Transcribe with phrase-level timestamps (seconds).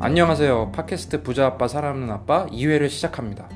[0.00, 0.70] 안녕하세요.
[0.70, 3.48] 팟캐스트 부자 아빠 살아남는 아빠 2회를 시작합니다.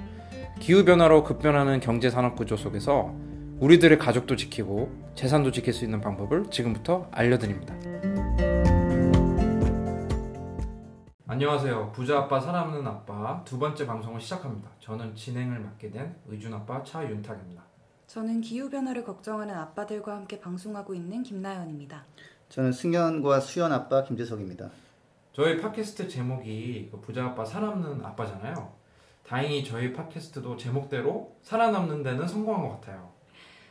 [0.59, 3.15] 기후 변화로 급변하는 경제 산업 구조 속에서
[3.61, 7.77] 우리들의 가족도 지키고 재산도 지킬 수 있는 방법을 지금부터 알려드립니다.
[11.29, 11.93] 안녕하세요.
[11.93, 14.69] 부자 아빠 살아남는 아빠 두 번째 방송을 시작합니다.
[14.81, 17.63] 저는 진행을 맡게 된 의준 아빠 차윤탁입니다.
[18.09, 22.05] 저는 기후 변화를 걱정하는 아빠들과 함께 방송하고 있는 김나연입니다.
[22.49, 24.71] 저는 승현과 수연 아빠 김재석입니다.
[25.33, 28.71] 저희 팟캐스트 제목이 그 부자 아빠 살아남는 아빠잖아요.
[29.27, 33.11] 다행히 저희 팟캐스트도 제목대로 살아남는 데는 성공한 것 같아요.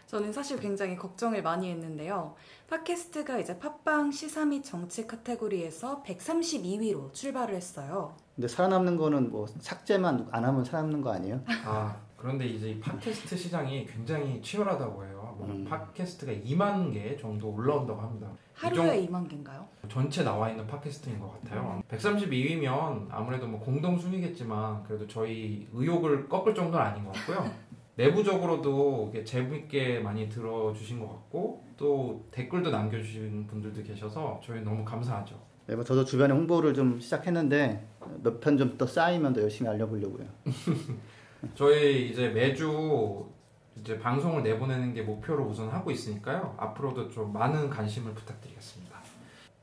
[0.07, 2.35] 저는 사실 굉장히 걱정을 많이 했는데요.
[2.67, 8.15] 팟캐스트가 이제 팟빵 시사 및 정치 카테고리에서 132위로 출발을 했어요.
[8.35, 11.41] 근데 살아남는 거는 뭐 삭제만 안 하면 살아남는 거 아니에요?
[11.65, 15.35] 아 그런데 이제 이 팟캐스트 시장이 굉장히 치열하다고 해요.
[15.39, 15.65] 뭐 음.
[15.65, 18.27] 팟캐스트가 2만 개 정도 올라온다고 합니다.
[18.29, 19.67] 이 하루에 2만 개인가요?
[19.89, 21.81] 전체 나와 있는 팟캐스트인 것 같아요.
[21.89, 27.49] 132위면 아무래도 뭐 공동 순위겠지만 그래도 저희 의욕을 꺾을 정도는 아닌 것 같고요.
[27.95, 35.35] 내부적으로도 재밌게 많이 들어주신 것 같고 또 댓글도 남겨주신 분들도 계셔서 저희 너무 감사하죠.
[35.65, 37.87] 네, 뭐 저도 주변에 홍보를 좀 시작했는데
[38.23, 40.25] 몇 편 좀 더 쌓이면 더 열심히 알려보려고요.
[41.55, 43.29] 저희 이제 매주
[43.75, 46.55] 이제 방송을 내보내는 게 목표로 우선 하고 있으니까요.
[46.57, 48.91] 앞으로도 좀 많은 관심을 부탁드리겠습니다.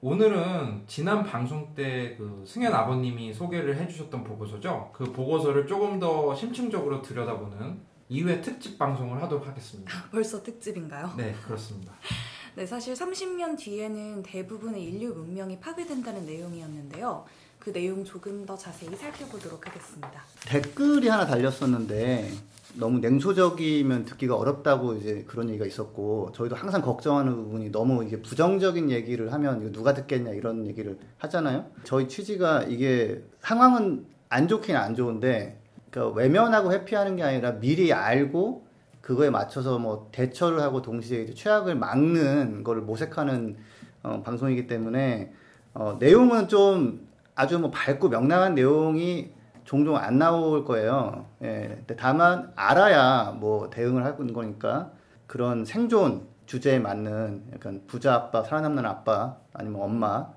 [0.01, 4.91] 오늘은 지난 방송 때 그 승현 아버님이 소개를 해주셨던 보고서죠.
[4.93, 9.93] 그 보고서를 조금 더 심층적으로 들여다보는 2회 특집 방송을 하도록 하겠습니다.
[10.11, 11.13] 벌써 특집인가요?
[11.17, 11.93] 네, 그렇습니다.
[12.57, 17.25] 네, 사실 30년 뒤에는 대부분의 인류 문명이 파괴된다는 내용이었는데요.
[17.59, 20.23] 그 내용 조금 더 자세히 살펴보도록 하겠습니다.
[20.47, 22.31] 댓글이 하나 달렸었는데
[22.75, 28.91] 너무 냉소적이면 듣기가 어렵다고 이제 그런 얘기가 있었고 저희도 항상 걱정하는 부분이 너무 이게 부정적인
[28.91, 31.67] 얘기를 하면 누가 듣겠냐 이런 얘기를 하잖아요.
[31.85, 38.67] 저희 취지가 이게 상황은 안 좋긴 안 좋은데 그러니까 외면하고 회피하는 게 아니라 미리 알고
[39.01, 43.57] 그거에 맞춰서 뭐 대처를 하고 동시에 이제 최악을 막는 거를 모색하는
[44.03, 45.33] 어, 방송이기 때문에
[45.75, 47.08] 어, 내용은 좀
[47.39, 49.31] 아주 뭐 밝고 명랑한 내용이
[49.65, 51.27] 종종 안 나올 거예요.
[51.45, 51.73] 예.
[51.77, 54.91] 근데 다만 알아야 뭐 대응을 하는 거니까
[55.29, 60.33] 그런 생존 주제에 맞는 약간 부자 아빠, 살아남는 아빠 아니면 엄마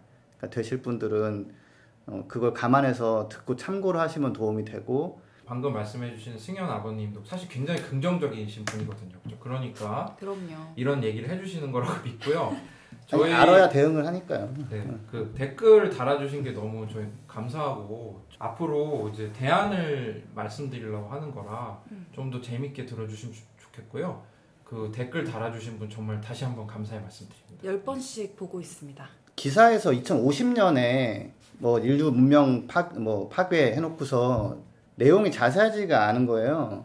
[0.51, 1.51] 되실 분들은
[2.05, 8.63] 어, 그걸 감안해서 듣고 참고를 하시면 도움이 되고 방금 말씀해주신 승현 아버님도 사실 굉장히 긍정적이신
[8.65, 9.17] 분이거든요.
[9.23, 9.37] 그죠?
[9.39, 10.73] 그러니까 그럼요.
[10.75, 12.55] 이런 얘기를 해주시는 거라고 믿고요.
[13.11, 14.53] 아니, 알아야 대응을 하니까요.
[14.69, 22.05] 네, 그 댓글 달아주신 게 너무 저희 감사하고 앞으로 이제 대안을 말씀드리려고 하는 거라 음.
[22.13, 24.21] 좀더 재밌게 들어주시면 좋- 좋겠고요.
[24.63, 27.63] 그 댓글 달아주신 분 정말 다시 한번 감사의 말씀드립니다.
[27.93, 29.05] 10번씩 보고 있습니다.
[29.35, 34.57] 기사에서 2050년에 뭐 인류 문명 파, 뭐 파괴 해놓고서
[34.95, 36.83] 내용이 자세하지가 않은 거예요.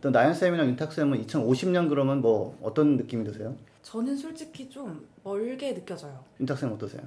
[0.00, 3.54] 또 나연 쌤이랑 윤탁 쌤은 2050년 그러면 뭐 어떤 느낌이 드세요?
[3.82, 6.24] 저는 솔직히 좀 멀게 느껴져요.
[6.40, 7.02] 윤탁 쌤 어떠세요?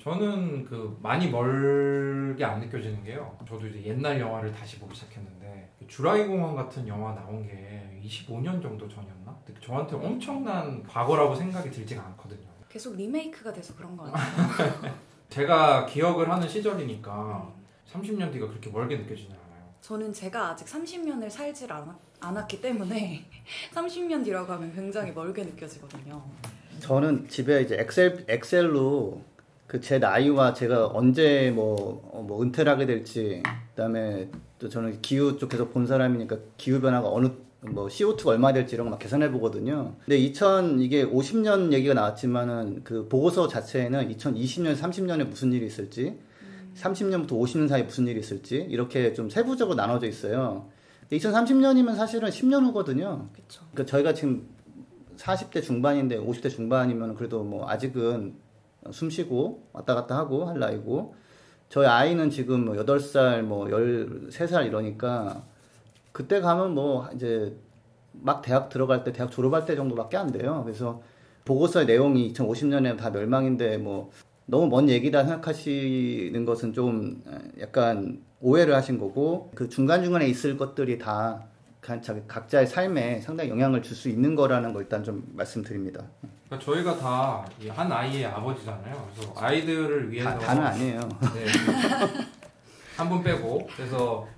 [0.00, 3.36] 저는 그 많이 멀게 안 느껴지는 게요.
[3.46, 8.62] 저도 이제 옛날 영화를 다시 보기 시작했는데 그 주라기 공원 같은 영화 나온 게 25년
[8.62, 9.36] 정도 전이었나?
[9.60, 12.48] 저한테 엄청난 과거라고 생각이 들지가 않거든요.
[12.68, 14.94] 계속 리메이크가 돼서 그런 거 아니에요?
[15.28, 17.52] 제가 기억을 하는 시절이니까
[17.92, 19.72] 30년 뒤가 그렇게 멀게 느껴지지 않아요.
[19.80, 23.24] 저는 제가 아직 30년을 살질 않았, 않았기 때문에
[23.74, 26.22] 30년 뒤라고 하면 굉장히 멀게 느껴지거든요.
[26.80, 29.22] 저는 집에 이제 엑셀 엑셀로
[29.66, 34.28] 그 제 나이와 제가 언제 뭐, 어, 뭐 은퇴를 하게 될지 그다음에
[34.58, 37.28] 또 저는 기후 쪽 계속 본 사람이니까 기후 변화가 어느
[37.62, 39.94] 뭐 CO2가 얼마 될지 이런 거 막 계산해 보거든요.
[40.04, 46.18] 근데 2000 이게 50년 얘기가 나왔지만은 그 보고서 자체에는 2020년 30년에 무슨 일이 있을지
[46.76, 50.66] 30년부터 50년 사이에 무슨 일이 있을지 이렇게 좀 세부적으로 나눠져 있어요.
[51.12, 53.28] 2030년이면 사실은 10년 후거든요.
[53.32, 53.62] 그렇죠.
[53.72, 54.48] 그러니까 저희가 지금
[55.16, 58.34] 40대 중반인데 50대 중반이면 그래도 뭐 아직은
[58.90, 61.14] 숨 쉬고 왔다 갔다 하고 할 나이고
[61.68, 65.44] 저희 아이는 지금 뭐 8살 뭐 13살 이러니까
[66.12, 67.56] 그때 가면 뭐 이제
[68.12, 70.62] 막 대학 들어갈 때 대학 졸업할 때 정도밖에 안 돼요.
[70.64, 71.02] 그래서
[71.44, 74.10] 보고서의 내용이 2050년에 다 멸망인데 뭐
[74.46, 77.22] 너무 먼 얘기다 생각하시는 것은 좀
[77.60, 81.44] 약간 오해를 하신 거고 그 중간중간에 있을 것들이 다
[81.80, 86.04] 각- 각자의 삶에 상당히 영향을 줄 수 있는 거라는 거 일단 좀 말씀드립니다.
[86.48, 89.08] 그러니까 저희가 다 한 아이의 아버지잖아요.
[89.14, 91.00] 그래서 아이들을 위해서 다, 다는 아니에요.
[91.34, 91.46] 네.
[92.96, 94.28] 한분 빼고 그래서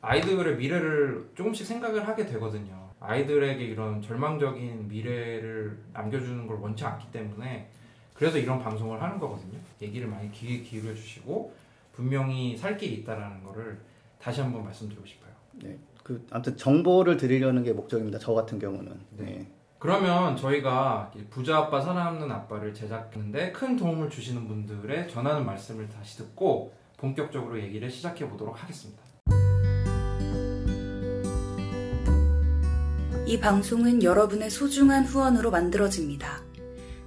[0.00, 2.86] 아이들의 미래를 조금씩 생각을 하게 되거든요.
[3.00, 7.68] 아이들에게 이런 절망적인 미래를 남겨주는 걸 원치 않기 때문에
[8.14, 9.58] 그래서 이런 방송을 하는 거거든요.
[9.82, 11.52] 얘기를 많이 귀 기울여 주시고
[11.96, 13.80] 분명히 살 길이 있다라는 거를
[14.18, 15.30] 다시 한번 말씀드리고 싶어요.
[15.54, 15.78] 네.
[16.04, 18.18] 그 아무튼 정보를 드리려는 게 목적입니다.
[18.18, 19.00] 저 같은 경우는.
[19.16, 19.50] 네.
[19.78, 26.74] 그러면 저희가 부자 아빠 살아남는 아빠를 제작했는데 큰 도움을 주시는 분들의 전하는 말씀을 다시 듣고
[26.98, 29.02] 본격적으로 얘기를 시작해 보도록 하겠습니다.
[33.26, 36.45] 이 방송은 여러분의 소중한 후원으로 만들어집니다.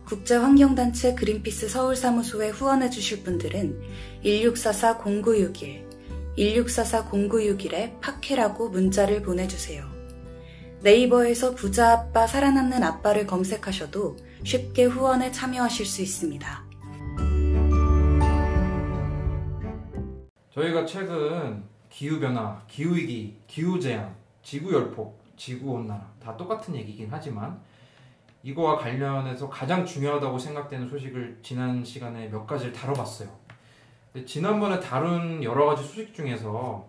[0.10, 3.80] 국제환경단체 그린피스 서울사무소에 후원해 주실 분들은
[4.26, 5.86] 1644-0961,
[6.36, 9.88] 1644-0961에 파케라고 문자를 보내주세요.
[10.82, 16.66] 네이버에서 부자 아빠 살아남는 아빠를 검색하셔도 쉽게 후원에 참여하실 수 있습니다.
[20.50, 27.62] 저희가 최근 기후변화, 기후위기, 기후재앙, 지구열폭, 지구온난화 다 똑같은 얘기긴 하지만
[28.44, 33.30] 이거와 관련해서 가장 중요하다고 생각되는 소식을 지난 시간에 몇 가지를 다뤄봤어요.
[34.26, 36.88] 지난번에 다룬 여러 가지 소식 중에서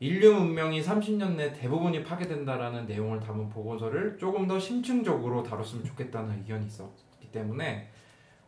[0.00, 6.66] 인류 문명이 30년 내 대부분이 파괴된다라는 내용을 담은 보고서를 조금 더 심층적으로 다뤘으면 좋겠다는 의견이
[6.66, 7.90] 있었기 때문에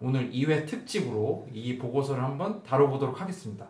[0.01, 3.69] 오늘 2회 특집으로 이 보고서를 한번 다뤄보도록 하겠습니다.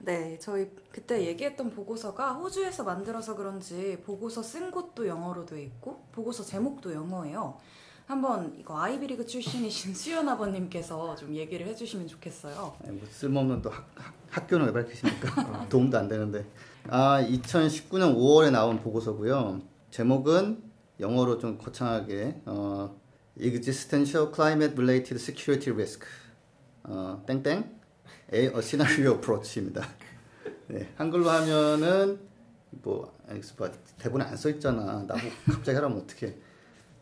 [0.00, 6.44] 네, 저희 그때 얘기했던 보고서가 호주에서 만들어서 그런지 보고서 쓴 곳도 영어로 돼 있고 보고서
[6.44, 7.58] 제목도 영어예요.
[8.06, 12.76] 한번 이거 아이비리그 출신이신 수연 아버님께서 좀 얘기를 해주시면 좋겠어요.
[12.84, 13.86] 네, 뭐 쓸모없는 또 학,
[14.30, 15.66] 학 교는왜 밝히십니까?
[15.68, 16.46] 도움도 안 되는데.
[16.88, 19.60] 아, 2019년 5월에 나온 보고서고요.
[19.90, 20.62] 제목은
[21.00, 22.98] 영어로 좀 거창하게 어,
[23.38, 26.06] Existential Climate Related Security Risk
[26.84, 27.77] 어, 땡땡
[28.32, 29.86] A, a scenario approach입니다.
[30.68, 32.18] 네, 한글로 하면은
[32.70, 33.12] 뭐,
[33.56, 35.04] 뭐 대본에 안 써 있잖아.
[35.06, 36.34] 나보 갑자기 하라면 어떡해.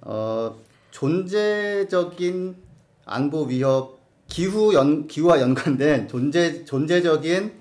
[0.03, 0.57] 어,
[0.91, 2.57] 존재적인
[3.05, 7.53] 안보 위협, 기후 연, 기후와 연관된 존재, 존재적인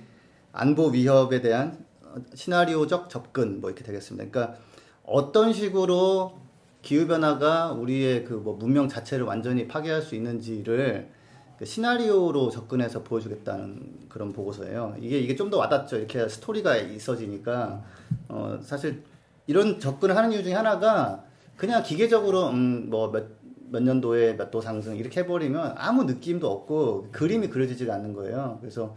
[0.52, 1.86] 안보 위협에 대한
[2.34, 4.30] 시나리오적 접근, 뭐 이렇게 되겠습니다.
[4.30, 4.60] 그러니까
[5.04, 6.40] 어떤 식으로
[6.82, 11.10] 기후변화가 우리의 그 뭐 문명 자체를 완전히 파괴할 수 있는지를
[11.57, 14.96] 그 시나리오로 접근해서 보여주겠다는 그런 보고서예요.
[15.00, 15.98] 이게 이게 좀 더 와닿죠.
[15.98, 17.81] 이렇게 스토리가 있어지니까
[18.30, 19.04] 어 사실
[19.48, 21.24] 이런 접근을 하는 이유 중에 하나가
[21.56, 23.28] 그냥 기계적으로 음 뭐몇
[23.72, 28.58] 몇 년도에 몇 도 상승 이렇게 해버리면 아무 느낌도 없고 그림이 그려지지가 않는 거예요.
[28.62, 28.96] 그래서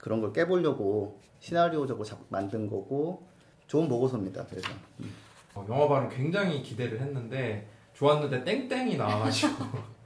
[0.00, 3.26] 그런 걸 깨보려고 시나리오적으로 만든 거고
[3.66, 4.46] 좋은 보고서입니다.
[4.48, 4.68] 그래서
[5.00, 5.12] 음.
[5.54, 9.64] 어, 영화 발음 굉장히 기대를 했는데 좋았는데 땡땡이 나와가지고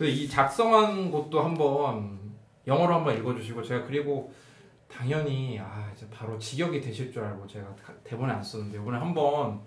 [0.00, 2.18] 이 작성한 것도 한번
[2.66, 4.32] 영어로 한번 읽어주시고 제가 그리고
[4.88, 7.74] 당연히 아 이제 바로 직역이 되실 줄 알고 제가
[8.04, 9.60] 대본에 안 썼는데 이번에 한번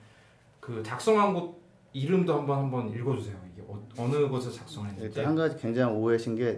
[0.59, 1.61] 그 작성한 곳
[1.93, 3.35] 이름도 한번 한번 읽어주세요.
[3.53, 5.05] 이게 어, 느 곳에서 작성했는지.
[5.05, 6.57] 일단 한 가지 굉장히 오해신 게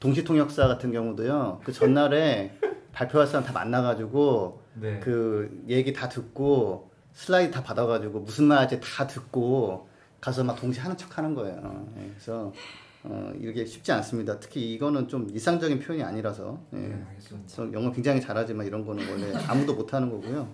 [0.00, 1.60] 동시통역사 같은 경우도요.
[1.64, 2.56] 그 전날에
[2.92, 5.00] 발표할 사람 다 만나가지고 네.
[5.00, 9.88] 그 얘기 다 듣고 슬라이드 다 받아가지고 무슨 말인지 다 듣고
[10.20, 11.86] 가서 막 동시에 하는 척 하는 거예요.
[11.94, 12.52] 네, 그래서
[13.04, 14.38] 어, 이게 쉽지 않습니다.
[14.38, 16.60] 특히 이거는 좀 이상적인 표현이 아니라서.
[16.74, 16.76] 예.
[16.78, 17.72] 네, 알겠습니다.
[17.72, 20.48] 영어 굉장히 잘하지만 이런 거는 원래 아무도 못하는 거고요.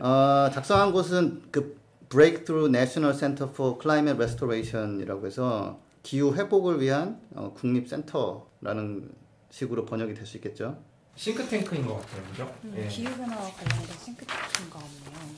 [0.00, 1.78] 어, 작성한 곳은 그
[2.10, 9.10] Breakthrough National Center for Climate Restoration이라고 해서 기후 회복을 위한 어, 국립센터라는
[9.50, 10.76] 식으로 번역이 될 수 있겠죠.
[11.16, 12.54] 싱크탱크인 것 같아요, 그죠?
[12.64, 12.88] 음, 예.
[12.88, 15.34] 기후 변화와 관련된 싱크탱크인가 보네요.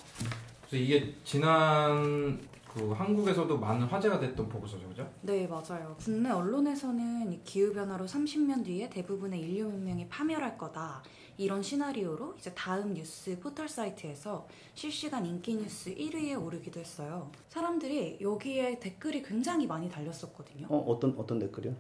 [0.69, 2.41] 그래서 이게 지난
[2.77, 5.09] 그 한국에서도 많은 화제가 됐던 보고서죠, 그죠?
[5.23, 5.97] 네, 맞아요.
[5.99, 11.03] 국내 언론에서는 기후 변화로 30년 뒤에 대부분의 인류 문명이 파멸할 거다.
[11.39, 17.31] 이런 시나리오로 이제 다음 뉴스 포털 사이트에서 실시간 인기 뉴스 1위에 오르기도 했어요.
[17.49, 20.67] 사람들이 여기에 댓글이 굉장히 많이 달렸었거든요.
[20.69, 21.75] 어, 어떤 어떤 댓글이요?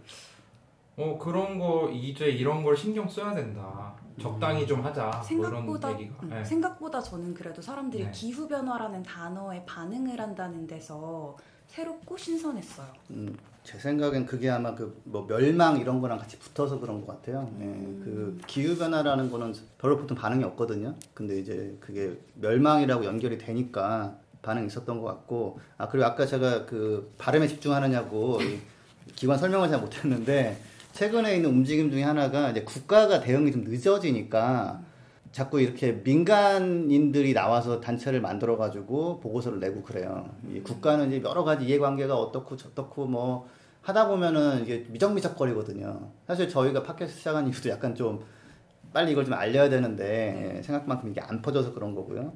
[0.98, 3.94] 어 그런 거 이제 이런 걸 신경 써야 된다.
[4.20, 5.06] 적당히 좀 하자.
[5.10, 6.44] 뭐 생각보다 뭐 음, 네.
[6.44, 8.10] 생각보다 저는 그래도 사람들이 네.
[8.12, 11.36] 기후 변화라는 단어에 반응을 한다는 데서
[11.68, 12.86] 새롭고 신선했어요.
[13.10, 17.42] 음, 제 생각엔 그게 아마 그 뭐 멸망 이런 거랑 같이 붙어서 그런 것 같아요.
[17.58, 18.00] 네, 음.
[18.04, 20.94] 그 기후 변화라는 거는 별로 보통 반응이 없거든요.
[21.14, 27.12] 근데 이제 그게 멸망이라고 연결이 되니까 반응이 있었던 것 같고 아 그리고 아까 제가 그
[27.18, 28.38] 발음에 집중하느냐고
[29.16, 30.56] 기관 설명을 잘 못했는데
[30.96, 34.80] 최근에 있는 움직임 중에 하나가 이제 국가가 대응이 좀 늦어지니까
[35.30, 40.30] 자꾸 이렇게 민간인들이 나와서 단체를 만들어 가지고 보고서를 내고 그래요.
[40.50, 43.46] 이 국가는 이제 여러 가지 이해관계가 어떻고 저떻고 뭐
[43.82, 46.12] 하다 보면은 이게 미적미적거리거든요.
[46.26, 48.24] 사실 저희가 팟캐스트 시작한 이유도 약간 좀
[48.94, 50.62] 빨리 이걸 좀 알려야 되는데 네.
[50.62, 52.32] 생각만큼 이게 안 퍼져서 그런 거고요.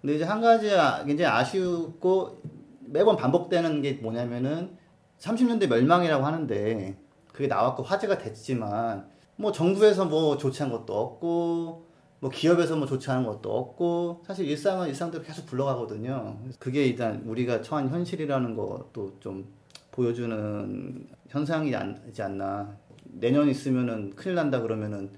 [0.00, 0.70] 근데 이제 한 가지
[1.04, 2.40] 굉장히 아쉬웠고
[2.86, 4.78] 매번 반복되는 게 뭐냐면은
[5.18, 6.96] 30년대 멸망이라고 하는데
[7.38, 11.86] 그게 나왔고 화제가 됐지만 뭐 정부에서 뭐 않은 것도 없고
[12.18, 16.36] 뭐 기업에서 뭐 않은 것도 없고 사실 일상은 일상대로 계속 굴러가거든요.
[16.58, 19.46] 그게 일단 우리가 처한 현실이라는 것도 좀
[19.92, 22.76] 보여주는 현상이지 않나.
[23.04, 25.12] 내년 있으면은 큰일 난다 그러면은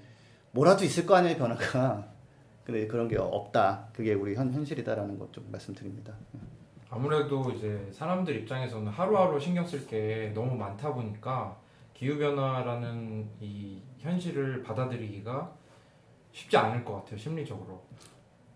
[0.51, 2.05] 뭐라도 있을 거 아니에요 변화가.
[2.63, 3.87] 근데 그런 게 없다.
[3.93, 6.13] 그게 우리 현, 현실이다라는 것 좀 말씀드립니다.
[6.91, 11.59] 아무래도 이제 사람들 입장에서는 하루하루 신경 쓸 게 너무 많다 보니까
[12.01, 15.53] 기후 변화라는 이 현실을 받아들이기가
[16.31, 17.79] 쉽지 않을 것 같아요 심리적으로.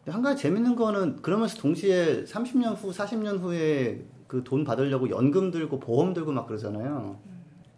[0.07, 5.79] 한 가지 재밌는 거는 그러면서 동시에 30년 후, 40년 후에 그 돈 받으려고 연금 들고
[5.79, 7.19] 보험 들고 막 그러잖아요.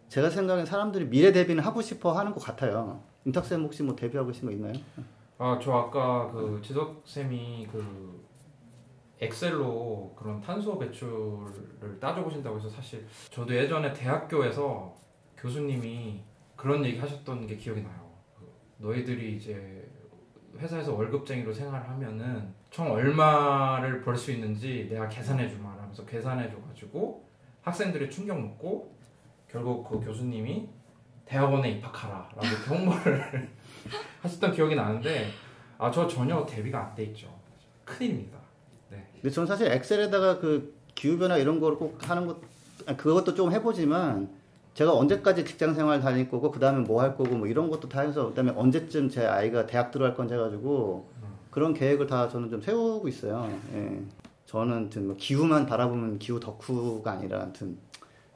[0.08, 3.02] 제가 생각엔 사람들이 미래 대비는 하고 싶어 하는 것 같아요.
[3.26, 4.74] 인탁쌤 혹시 뭐 대비하고 계신 거 있나요?
[5.38, 8.24] 아 저 아까 그 지석 쌤이 그
[9.20, 14.96] 엑셀로 그런 탄소 배출을 따져보신다고 해서 사실 저도 예전에 대학교에서
[15.38, 16.22] 교수님이
[16.56, 18.12] 그런 얘기 하셨던 게 기억이 나요.
[18.38, 18.46] 그
[18.78, 19.88] 너희들이 이제
[20.58, 26.58] 회사에서 월급쟁이로 생활을 하면은 총 얼마를 벌 수 있는지 내가 계산해 주마 하면서 계산해 줘
[26.68, 27.28] 가지고
[27.62, 28.96] 학생들이 충격 먹고
[29.50, 30.68] 결국 그 교수님이
[31.26, 33.50] 대학원에 입학하라 라고 홍보를
[34.22, 35.28] 하셨던 기억이 나는데
[35.78, 37.28] 아 저 전혀 대비가 안 돼 있죠.
[37.86, 38.38] 큰일입니다.
[38.90, 42.38] 근데 저는 사실 엑셀에다가 그 기후변화 이런 거를 꼭 하는 것,
[42.98, 44.30] 그것도 좀 해보지만
[44.78, 48.02] 제가 언제까지 직장 생활 다닐 거고 그 다음에 뭐 할 거고 뭐 이런 것도 다
[48.02, 51.10] 해서 그다음에 언제쯤 제 아이가 대학 들어갈 건지 해가지고
[51.50, 53.50] 그런 계획을 다 저는 좀 세우고 있어요.
[53.74, 54.00] 예.
[54.46, 57.76] 저는 아무튼 뭐 기후만 바라보면 기후 덕후가 아니라 아무튼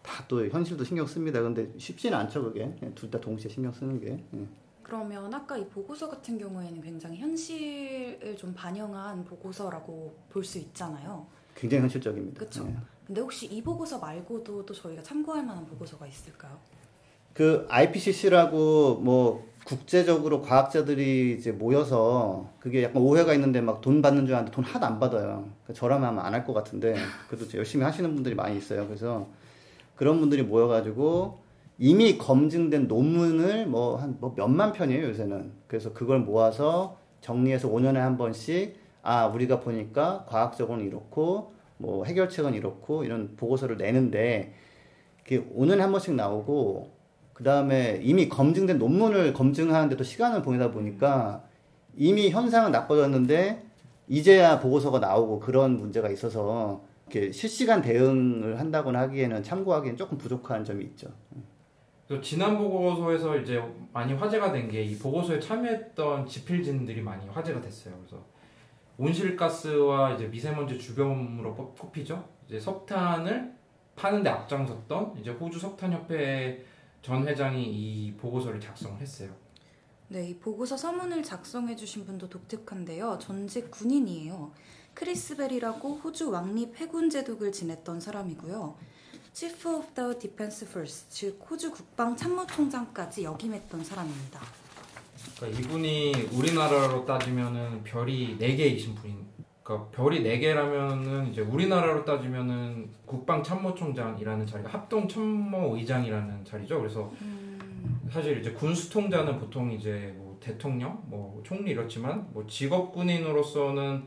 [0.01, 1.39] 다 또 현실도 신경 씁니다.
[1.43, 4.07] 근데 쉽지는 않죠 그게 둘 다 동시에 신경 쓰는 게.
[4.33, 4.45] 예.
[4.81, 11.27] 그러면 아까 이 보고서 같은 경우에는 굉장히 현실을 좀 반영한 보고서라고 볼 수 있잖아요.
[11.53, 12.39] 굉장히 현실적입니다.
[12.67, 12.75] 예.
[13.11, 16.53] 근데 혹시 이 보고서 말고도 또 저희가 참고할 만한 보고서가 있을까요?
[17.33, 24.35] 그 IPCC라고 뭐 국제적으로 과학자들이 이제 모여서 그게 약간 오해가 있는데 막 돈 받는 줄
[24.35, 25.43] 알았는데 돈 하나도 안 받아요.
[25.65, 26.95] 그러니까 저라면 아마 안할 것 같은데
[27.27, 28.87] 그래도 열심히 하시는 분들이 많이 있어요.
[28.87, 29.27] 그래서
[29.97, 31.37] 그런 분들이 모여가지고
[31.79, 35.51] 이미 검증된 논문을 뭐 한 뭐 몇만 편이에요 요새는.
[35.67, 43.03] 그래서 그걸 모아서 정리해서 5년에 한 번씩 아 우리가 보니까 과학적으로는 이렇고 뭐 해결책은 이렇고
[43.03, 44.53] 이런 보고서를 내는데
[45.23, 46.91] 그게 5년에 한 번씩 나오고
[47.33, 51.43] 그 다음에 이미 검증된 논문을 검증하는데도 시간을 보내다 보니까
[51.97, 53.63] 이미 현상은 나빠졌는데
[54.07, 60.83] 이제야 보고서가 나오고 그런 문제가 있어서 이렇게 실시간 대응을 한다거나 하기에는 참고하기엔 조금 부족한 점이
[60.85, 61.09] 있죠.
[62.21, 63.61] 지난 보고서에서 이제
[63.93, 67.93] 많이 화제가 된 게 이 보고서에 참여했던 지필진들이 많이 화제가 됐어요.
[67.99, 68.21] 그래서
[69.01, 72.23] 온실가스와 이제 미세먼지 주범으로 꼽- 꼽히죠.
[72.47, 73.53] 이제 석탄을
[73.95, 76.63] 파는데 앞장섰던 이제 호주 석탄협회
[77.01, 79.31] 전 회장이 이 보고서를 작성을 했어요.
[80.07, 83.17] 네, 이 보고서 서문을 작성해주신 분도 독특한데요.
[83.19, 84.51] 전직 군인이에요.
[84.93, 88.75] 크리스 벨이라고 호주 왕립 해군 제독을 지냈던 사람이고요.
[89.33, 94.41] Chief of the Defense Force, 즉 호주 국방 참모총장까지 역임했던 사람입니다.
[95.41, 99.25] 그러니까 이분이 우리나라로 따지면은 별이 4개이신 분인
[99.63, 106.79] 그러니까 별이 4개라면은 이제 우리나라로 따지면은 국방 참모총장이라는 자리가 합동 참모 의장이라는 자리죠.
[106.79, 107.11] 그래서
[108.11, 114.03] 사실 이제 군수통자는 보통 이제 뭐 대통령, 뭐 총리 이렇지만 뭐 직업 군인으로서는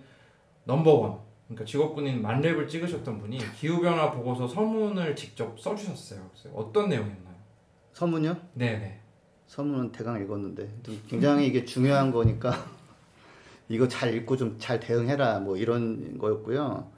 [0.64, 6.30] 넘버원 그러니까 직업 군인 만렙을 찍으셨던 분이 기후 변화 보고서 서문을 직접 써 주셨어요.
[6.30, 7.34] 그래서 어떤 내용이었나요?
[7.92, 8.36] 서문요?
[8.54, 9.03] 네 네.
[9.54, 12.52] 서문은 대강 읽었는데 좀 굉장히 이게 중요한 거니까
[13.68, 16.90] 이거 잘 읽고 좀 잘 대응해라 뭐 이런 거였고요.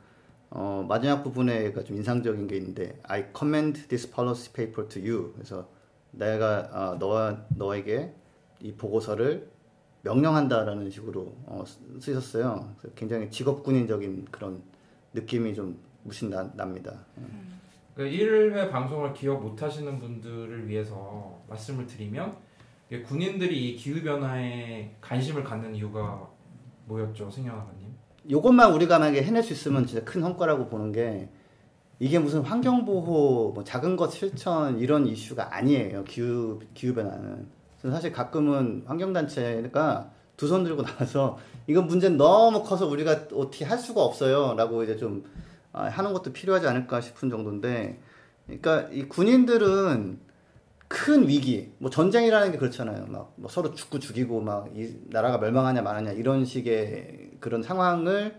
[0.49, 5.33] 어, 마지막 부분에가 좀 인상적인 게 있는데 I commend this policy paper to you.
[5.35, 5.69] 그래서
[6.13, 8.15] 내가 어, 너 너에게
[8.63, 9.51] 이 보고서를
[10.01, 12.73] 명령한다라는 식으로 어, 쓰- 쓰셨어요.
[12.79, 14.63] 그래서 굉장히 직업군인적인 그런
[15.13, 17.05] 느낌이 좀 무신 나, 납니다.
[17.95, 22.46] 그 1회 방송을 기억 못 하시는 분들을 위해서 말씀을 드리면
[23.07, 26.29] 군인들이 이 기후 변화에 관심을 갖는 이유가
[26.87, 27.87] 뭐였죠, 승현 아버님?
[28.31, 31.29] 요것만 우리가 만약에 해낼 수 있으면 진짜 큰 성과라고 보는 게
[31.99, 36.05] 이게 무슨 환경 보호, 뭐 작은 것 실천 이런 이슈가 아니에요.
[36.05, 37.47] 기후 기후 변화는.
[37.81, 43.65] 그래서 사실 가끔은 환경 단체가 두 손 들고 나와서 이건 문제는 너무 커서 우리가 어떻게
[43.65, 45.25] 할 수가 없어요라고 이제 좀
[45.73, 47.99] 아, 하는 것도 필요하지 않을까 싶은 정도인데,
[48.47, 50.21] 그러니까 이 군인들은
[50.89, 53.07] 큰 위기, 뭐 전쟁이라는 게 그렇잖아요.
[53.09, 58.37] 막 뭐 서로 죽고 죽이고 막 이 나라가 멸망하냐 마느냐 이런 식의 그런 상황을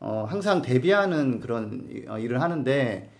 [0.00, 3.10] 어, 항상 대비하는 그런 이- 어, 일을 하는데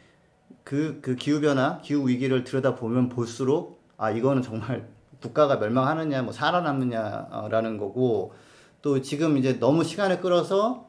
[0.65, 4.89] 그, 그 기후변화, 기후위기를 들여다보면 볼수록 아, 이거는 정말
[5.21, 8.33] 국가가 멸망하느냐, 뭐 살아남느냐라는 거고
[8.83, 10.89] 또 지금 이제 너무 시간을 끌어서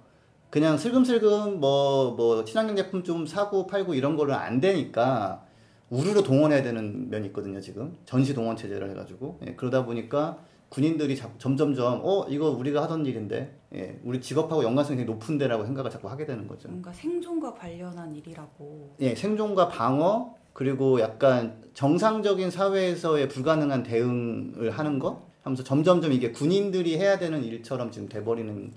[0.50, 5.44] 그냥 슬금슬금 뭐, 뭐, 친환경 제품 좀 사고 팔고 이런 거를 안 되니까
[5.92, 7.96] 우르르 동원해야 되는 면이 있거든요, 지금.
[8.06, 9.40] 전시 동원 체제를 해가지고.
[9.46, 10.38] 예, 그러다 보니까
[10.70, 15.92] 군인들이 자, 점점점, 어, 이거 우리가 하던 일인데, 예, 우리 직업하고 연관성이 되게 높은데라고 생각을
[15.92, 16.70] 자꾸 하게 되는 거죠.
[16.70, 18.96] 뭔가 생존과 관련한 일이라고.
[19.02, 25.30] 예, 생존과 방어, 그리고 약간 정상적인 사회에서의 불가능한 대응을 하는 거?
[25.44, 28.72] 하면서 점점점 이게 군인들이 해야 되는 일처럼 지금 돼버리는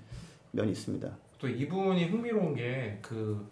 [0.51, 1.17] 면이 있습니다.
[1.37, 3.45] 또 이분이 흥미로운 게 그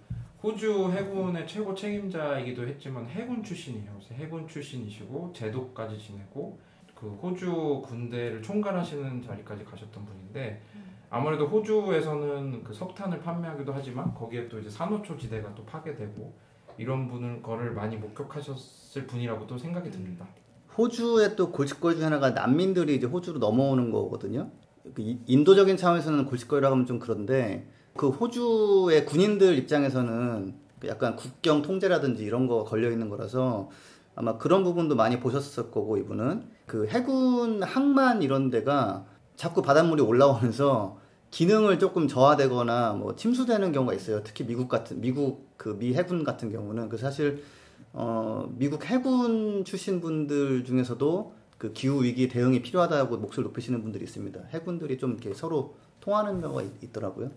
[0.44, 3.92] 호주 해군의 최고 책임자이기도 했지만 해군 출신이에요.
[3.96, 6.60] 그래서 해군 출신이시고 제도까지 지내고
[6.94, 10.62] 그 호주 군대를 총괄하시는 자리까지 가셨던 분인데
[11.10, 16.34] 아무래도 호주에서는 그 석탄을 판매하기도 하지만 거기에 또 이제 산호초 지대가 또 파괴되고
[16.78, 20.28] 이런 분을 거를 많이 목격하셨을 분이라고 또 생각이 듭니다.
[20.78, 24.50] 호주의 또 골칫거리 중 하나가 난민들이 이제 호주로 넘어오는 거거든요.
[24.94, 32.24] 그 인도적인 차원에서는 골칫거리라고 하면 좀 그런데 그 호주의 군인들 입장에서는 그 약간 국경 통제라든지
[32.24, 33.70] 이런 거 걸려 있는 거라서
[34.16, 40.98] 아마 그런 부분도 많이 보셨을 거고 이분은 그 해군 항만 이런 데가 자꾸 바닷물이 올라오면서
[41.32, 44.22] 기능을 조금 저하되거나 뭐 침수되는 경우가 있어요.
[44.24, 47.44] 특히 미국 같은 미국 그 미 해군 같은 경우는 그 사실
[47.94, 54.40] 어 미국 해군 출신 분들 중에서도 그 기후 위기 대응이 필요하다고 목소리 높이시는 분들이 있습니다.
[54.50, 57.30] 해군들이 좀 이렇게 서로 통하는 경우가 있, 있더라고요.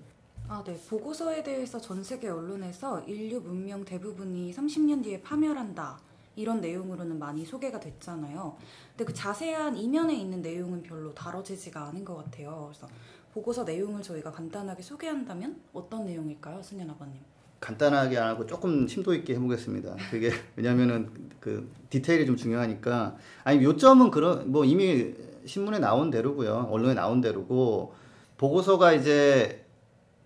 [0.49, 0.79] 아, 네.
[0.89, 5.99] 보고서에 대해서 전 세계 언론에서 인류 문명 대부분이 30년 뒤에 파멸한다.
[6.37, 8.57] 이런 내용으로는 많이 소개가 됐잖아요.
[8.91, 12.71] 근데 그 자세한 이면에 있는 내용은 별로 다뤄지지가 않은 것 같아요.
[12.71, 12.87] 그래서
[13.35, 17.17] 보고서 내용을 저희가 간단하게 소개한다면 어떤 내용일까요, 승현 아버님?
[17.59, 19.97] 간단하게 안 하고 조금 심도 있게 해보겠습니다.
[20.11, 21.11] 그게 왜냐면은
[21.41, 25.13] 그 디테일이 좀 중요하니까 아니 요점은 그런 뭐 이미
[25.45, 27.95] 신문에 나온 대로고요, 언론에 나온 대로고
[28.37, 29.66] 보고서가 이제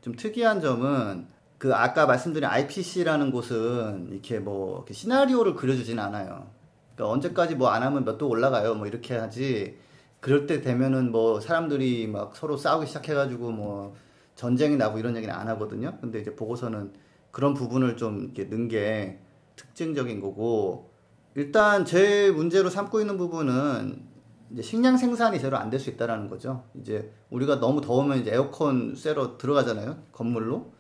[0.01, 1.27] 좀 특이한 점은
[1.59, 6.47] 그 아까 말씀드린 IPC라는 곳은 이렇게 뭐 이렇게 시나리오를 그려주지는 않아요.
[6.95, 9.79] 그러니까 언제까지 뭐 안 하면 몇 도 올라가요, 뭐 이렇게 하지.
[10.21, 13.95] 그럴 때 되면은 뭐 사람들이 막 서로 싸우기 시작해가지고 뭐
[14.37, 15.99] 전쟁이 나고 이런 얘기는 안 하거든요.
[16.01, 16.93] 근데 이제 보고서는
[17.31, 19.19] 그런 부분을 좀 이렇게 넣은 게
[19.57, 20.91] 특징적인 거고
[21.35, 24.10] 일단 제일 문제로 삼고 있는 부분은
[24.53, 26.65] 이제 식량 생산이 제대로 안 될 수 있다라는 거죠.
[26.81, 29.97] 이제 우리가 너무 더우면 이제 에어컨 쐬러 들어가잖아요.
[30.13, 30.73] 건물로.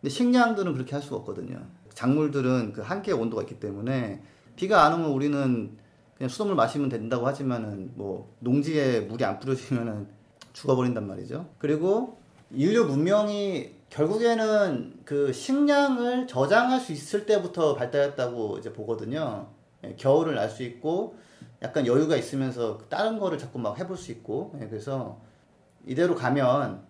[0.00, 1.62] 근데 식량들은 그렇게 할 수가 없거든요.
[1.94, 4.22] 작물들은 그 한계의 온도가 있기 때문에
[4.56, 5.76] 비가 안 오면 우리는
[6.16, 10.06] 그냥 수돗물 마시면 된다고 하지만은 뭐 농지에 물이 안 뿌려지면은
[10.52, 11.48] 죽어버린단 말이죠.
[11.58, 12.18] 그리고
[12.52, 19.48] 인류 문명이 결국에는 그 식량을 저장할 수 있을 때부터 발달했다고 이제 보거든요.
[19.84, 21.16] 예, 겨울을 날 수 있고
[21.64, 25.18] 약간 여유가 있으면서 다른 거를 자꾸 막 해볼 수 있고 예, 그래서
[25.86, 26.82] 이대로 가면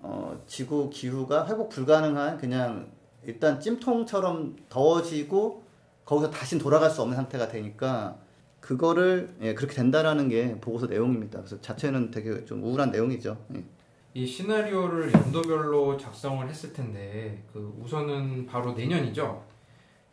[0.00, 2.92] 어, 지구 기후가 회복 불가능한 그냥
[3.24, 5.62] 일단 찜통처럼 더워지고
[6.04, 8.18] 거기서 다시 돌아갈 수 없는 상태가 되니까
[8.60, 11.38] 그거를 예, 그렇게 된다라는 게 보고서 내용입니다.
[11.38, 13.38] 그래서 자체는 되게 좀 우울한 내용이죠.
[13.54, 13.64] 예.
[14.12, 19.42] 이 시나리오를 연도별로 작성을 했을 텐데 그 우선은 바로 내년이죠.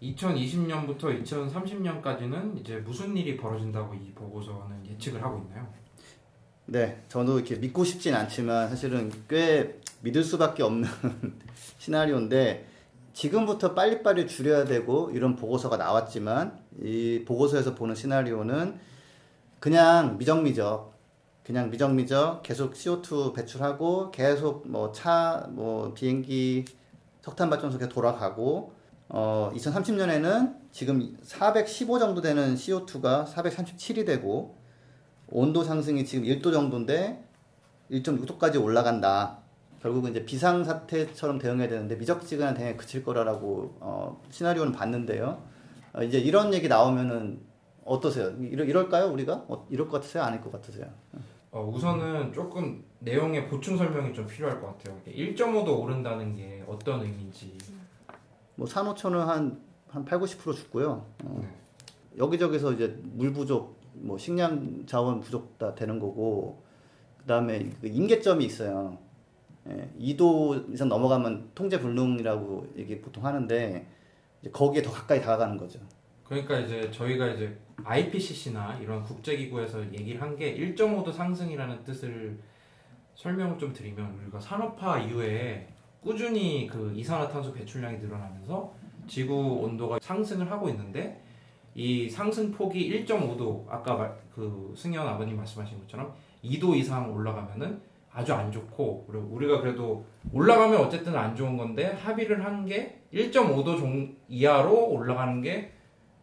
[0.01, 5.65] 2020년부터 2030년까지는 이제 무슨 일이 벌어진다고 이 보고서는 예측을 하고 있나요?
[6.67, 10.89] 네, 저도 이렇게 믿고 싶진 않지만 사실은 꽤 믿을 수밖에 없는
[11.77, 12.67] 시나리오인데
[13.13, 18.77] 지금부터 빨리빨리 줄여야 되고 이런 보고서가 나왔지만 이 보고서에서 보는 시나리오는
[19.59, 20.93] 그냥 미적미적
[21.45, 26.65] 그냥 미적미적 계속 CO2 배출하고 계속 뭐 차, 뭐 비행기,
[27.21, 28.74] 석탄 발전소 계속 돌아가고
[29.09, 34.57] 어 2030년에는 지금 415 정도 되는 CO2가 437이 되고
[35.27, 37.23] 온도 상승이 지금 1도 정도인데
[37.91, 39.39] 1.6도까지 올라간다.
[39.81, 45.43] 결국은 이제 비상 사태처럼 대응해야 되는데 미적지근한 대응에 그칠 거라고 어, 시나리오는 봤는데요.
[45.93, 47.39] 어, 이제 이런 얘기 나오면은
[47.83, 48.33] 어떠세요?
[48.39, 49.45] 이럴, 이럴까요 우리가?
[49.47, 50.23] 어, 이럴 것 같으세요?
[50.23, 50.87] 아닐 것 같으세요?
[51.51, 54.99] 어, 우선은 조금 내용의 보충 설명이 좀 필요할 것 같아요.
[55.05, 57.55] 1.5도 오른다는 게 어떤 의미인지.
[58.55, 61.05] 뭐 산호초는 한, 한 8, 90% 죽고요.
[61.23, 61.47] 어, 네.
[62.17, 66.63] 여기저기서 이제 물 부족, 뭐 식량 자원 부족 다 되는 거고,
[67.17, 68.97] 그 다음에 임계점이 있어요.
[69.67, 73.85] 예, 2도 이상 넘어가면 통제 불능이라고 얘기 보통 하는데,
[74.41, 75.79] 이제 거기에 더 가까이 다가가는 거죠.
[76.23, 82.37] 그러니까 이제 저희가 이제 IPCC나 이런 국제기구에서 얘기를 한 게 1.5도 상승이라는 뜻을
[83.15, 85.67] 설명을 좀 드리면 우리가 산업화 이후에
[86.05, 88.71] 꾸준히 그 이산화탄소 배출량이 늘어나면서
[89.07, 91.19] 지구 온도가 상승을 하고 있는데
[91.73, 96.13] 이 상승폭이 1.5도 아까 말, 그 승현 아버님 말씀하신 것처럼
[96.43, 97.81] 2도 이상 올라가면은
[98.13, 103.77] 아주 안 좋고 그리고 우리가 그래도 올라가면 어쨌든 안 좋은 건데 합의를 한 게 1.5도
[103.77, 105.73] 종 이하로 올라가는 게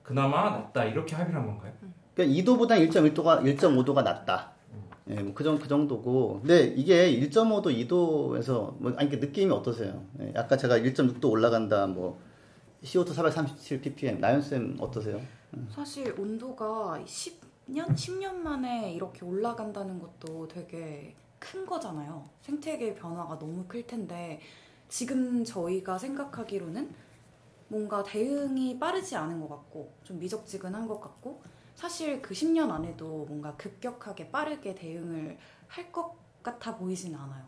[0.03, 1.73] 그나마 낫다 이렇게 합의를 한 건가요?
[2.15, 4.52] 그러니까 2도보다 1.1도가 1.5도가 낮다.
[5.13, 6.41] 예, 뭐그 그 정도고.
[6.41, 10.03] 근데 이게 1.5도, 2도에서 뭐 아니 그 느낌이 어떠세요?
[10.21, 12.19] 예, 아까 제가 1.6도 올라간다 뭐
[12.83, 15.21] CO2 437 ppm 나연 쌤 어떠세요?
[15.71, 22.29] 사실 온도가 10년, 10년 만에 이렇게 올라간다는 것도 되게 큰 거잖아요.
[22.43, 24.41] 생태계 변화가 너무 클 텐데
[24.89, 26.95] 지금 저희가 생각하기로는
[27.69, 31.43] 뭔가 대응이 빠르지 않은 것 같고 좀 미적지근한 것 같고
[31.75, 35.37] 사실 그 10년 안에도 뭔가 급격하게 빠르게 대응을
[35.69, 37.45] 할 것 같아 보이진 않아요.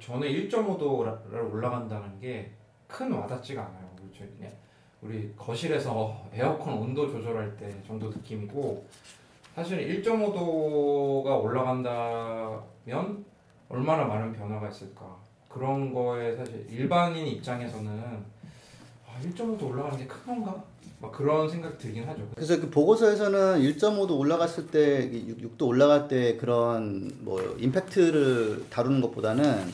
[0.00, 2.52] 저는 1.5도를 올라간다는 게
[2.88, 3.88] 큰 와닿지가 않아요.
[4.36, 4.52] 그냥
[5.00, 8.84] 우리 거실에서 에어컨 온도 조절할 때 정도 느낌이고
[9.54, 13.24] 사실 1.5도가 올라간다면
[13.68, 15.16] 얼마나 많은 변화가 있을까
[15.48, 17.90] 그런 거에 사실 일반인 입장에서는
[19.06, 20.62] 아, 1.5도 올라가는 게 큰 건가?
[21.00, 22.28] 막 그런 생각 들긴 하죠.
[22.34, 29.72] 그래서 그 보고서에서는 1.5도 올라갔을 때 6, 도 올라갈 때 그런 뭐 임팩트를 다루는 것보다는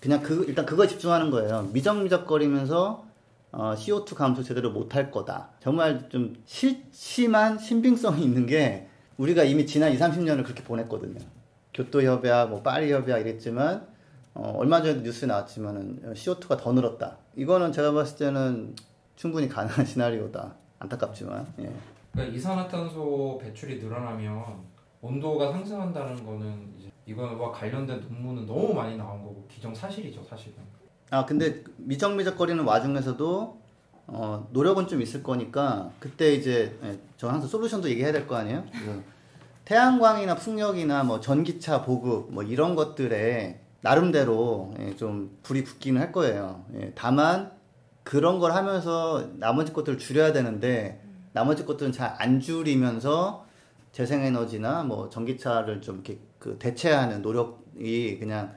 [0.00, 1.68] 그냥 그 일단 그거에 집중하는 거예요.
[1.72, 3.06] 미적미적거리면서
[3.52, 5.48] 어, CO2 감소 제대로 못할 거다.
[5.60, 11.20] 정말 좀 실심한 신빙성이 있는 게 우리가 이미 지난 2, 30년을 그렇게 보냈거든요.
[11.72, 13.86] 교토협약, 뭐 파리협약 이랬지만
[14.34, 17.16] 어, 얼마 전에도 뉴스에 나왔지만은 CO2가 더 늘었다.
[17.34, 18.76] 이거는 제가 봤을 때는
[19.16, 20.65] 충분히 가능한 시나리오다.
[20.78, 21.46] 안타깝지만.
[21.60, 21.72] 예.
[22.12, 24.42] 그러니까 이산화탄소 배출이 늘어나면
[25.00, 30.54] 온도가 상승한다는 거는 이제 이거와 관련된 논문은 너무 많이 나온 거고 기정 사실이죠, 사실은.
[31.10, 33.60] 아 근데 미적미적거리는 와중에서도
[34.08, 38.64] 어, 노력은 좀 있을 거니까 그때 이제 예, 저 항상 솔루션도 얘기해야 될 거 아니에요?
[38.72, 39.02] 그
[39.64, 46.64] 태양광이나 풍력이나 뭐 전기차 보급 뭐 이런 것들에 나름대로 예, 좀 불이 붙기는 할 거예요.
[46.74, 47.52] 예, 다만
[48.06, 53.44] 그런 걸 하면서 나머지 것들을 줄여야 되는데 나머지 것들은 잘 안 줄이면서
[53.90, 58.54] 재생에너지나 뭐 전기차를 좀 이렇게 그 대체하는 노력이 그냥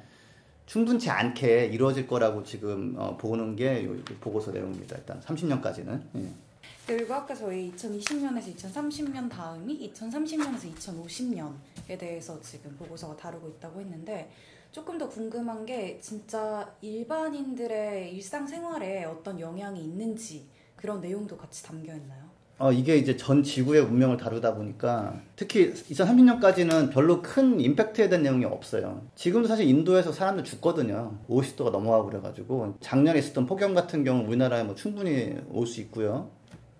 [0.67, 4.95] 충분치 않게 이루어질 거라고 지금 어, 보는 게요 보고서 내용입니다.
[4.97, 5.99] 일단 30년까지는.
[6.17, 6.27] 예.
[6.85, 14.29] 그리고 아까 저희 2020년에서 2030년 다음이 2030년에서 2050년에 대해서 지금 보고서가 다루고 있다고 했는데
[14.71, 22.29] 조금 더 궁금한 게 진짜 일반인들의 일상생활에 어떤 영향이 있는지 그런 내용도 같이 담겨 있나요?
[22.59, 28.45] 어, 이게 이제 전 지구의 운명을 다루다 보니까 특히 2030년까지는 별로 큰 임팩트에 대한 내용이
[28.45, 29.01] 없어요.
[29.15, 31.17] 지금도 사실 인도에서 사람들 죽거든요.
[31.29, 36.31] 50도가 넘어가고 그래가지고 작년에 있었던 폭염 같은 경우 우리나라에 뭐 충분히 올 수 있고요.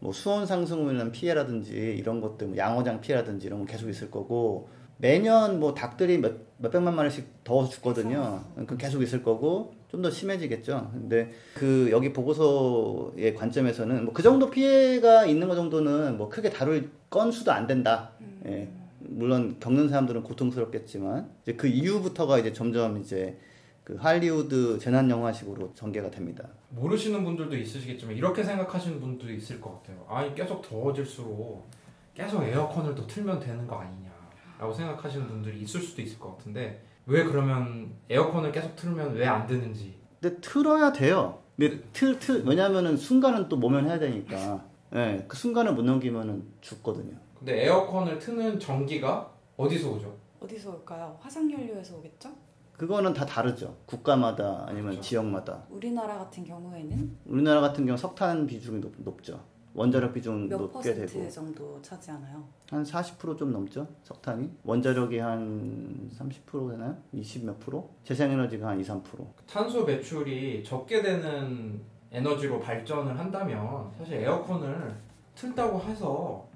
[0.02, 4.69] 뭐 수온 인한 피해라든지 이런 것들, 뭐 양어장 피해라든지 이런 건 계속 있을 거고
[5.02, 8.44] 매년 뭐 닭들이 몇, 몇백만 마리씩 더워서 죽거든요.
[8.68, 10.92] 그 계속 있을 거고 좀 더 심해지겠죠.
[10.94, 16.92] 근데 그 여기 보고서의 관점에서는 뭐 그 정도 피해가 있는 것 정도는 뭐 크게 다룰
[17.10, 18.12] 건수도 안 된다.
[18.46, 18.70] 예.
[19.00, 23.40] 물론 겪는 사람들은 고통스럽겠지만 이제 그 이후부터가 이제 점점 이제
[23.84, 26.48] 그 할리우드 재난 영화식으로 전개가 됩니다.
[26.70, 30.06] 모르시는 분들도 있으시겠지만 이렇게 생각하시는 분도 있을 것 같아요.
[30.08, 31.68] 아니 계속 더워질수록
[32.14, 34.12] 계속 에어컨을 더 틀면 되는 거 아니냐
[34.60, 39.48] 라고 생각하시는 분들이 있을 수도 있을 것 같은데 왜 그러면 에어컨을 계속 틀면 왜 안
[39.48, 41.39] 되는지 근데 틀어야 돼요.
[41.58, 44.63] 근데 틀, 틀, 왜냐면은 순간은 또 모면해야 되니까.
[44.95, 47.15] 예, 그 순간을 못 넘기면은 죽거든요.
[47.38, 50.17] 근데 에어컨을 트는 전기가 어디서 오죠?
[50.41, 51.17] 어디서 올까요?
[51.22, 52.30] 화석연료에서 오겠죠?
[52.74, 53.76] 그거는 다 다르죠.
[53.86, 55.02] 국가마다 아니면 그렇죠.
[55.02, 55.63] 지역마다.
[55.69, 59.39] 우리나라 같은 경우에는 우리나라 같은 경우 석탄 비중이 높, 높죠.
[59.74, 62.44] 원자력 비중 몇 높게 퍼센트 되고 정도 차지하나요?
[62.70, 63.88] 한 40%좀 넘죠.
[64.04, 64.50] 석탄이.
[64.64, 66.98] 원자력이 한 30% 되나요?
[67.14, 67.90] 20 몇 프로?
[68.04, 69.04] 재생에너지가 한 2, 3%.
[69.48, 71.80] 탄소 배출이 적게 되는
[72.12, 74.96] 에너지로 발전을 한다면 사실 에어컨을
[75.36, 76.48] 틀다고 해서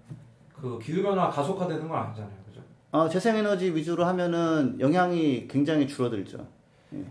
[0.55, 2.33] 그 기후변화 가속화되는 건 아니잖아요.
[2.47, 2.61] 그죠?
[2.91, 6.45] 아, 재생에너지 위주로 하면은 영향이 굉장히 줄어들죠.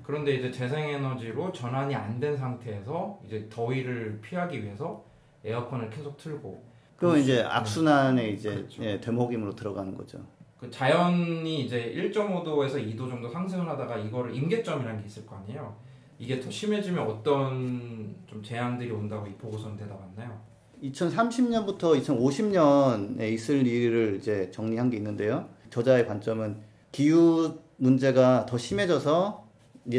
[0.05, 5.03] 그런데 이제 재생에너지로 전환이 안 된 상태에서 이제 더위를 피하기 위해서
[5.45, 6.63] 에어컨을 계속 틀고
[6.97, 7.43] 그건 이제 네.
[7.43, 8.85] 악순환의 이제 그렇죠.
[8.85, 10.19] 예, 되목임으로 들어가는 거죠.
[10.59, 15.75] 그 자연이 이제 1.5도에서 2도 정도 상승을 하다가 이거를 임계점이라는 게 있을 거 아니에요.
[16.21, 20.41] 이게 더 심해지면 어떤 좀 재앙들이 온다고 이 보고서는 대답했나요?
[20.85, 25.49] 2030년부터 2050년에 있을 일을 이제 정리한 게 있는데요.
[25.71, 26.59] 저자의 관점은
[26.93, 29.49] 기후 문제가 더 심해져서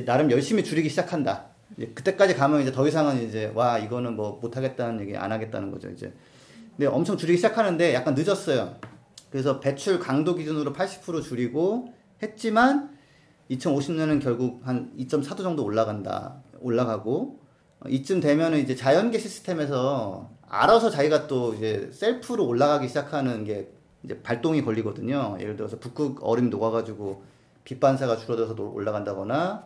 [0.06, 1.53] 나름 열심히 줄이기 시작한다.
[1.76, 5.90] 그때까지 가면 이제 더 이상은 이제 와 이거는 뭐 못하겠다는 얘기 안 하겠다는 거죠.
[5.90, 6.14] 이제
[6.78, 8.76] 네, 엄청 줄이기 시작하는데 약간 늦었어요.
[9.30, 12.96] 그래서 배출 강도 기준으로 80% 줄이고 했지만
[13.52, 16.42] 2050년은 결국 한 2.4도 정도 올라간다.
[16.60, 17.40] 올라가고
[17.80, 23.70] 어, 이쯤 되면은 이제 자연계 시스템에서 알아서 자기가 또 이제 셀프로 올라가기 시작하는 게
[24.04, 25.38] 이제 발동이 걸리거든요.
[25.40, 27.24] 예를 들어서 북극 얼음 녹아가지고
[27.64, 29.66] 빛 반사가 줄어들어서 올라간다거나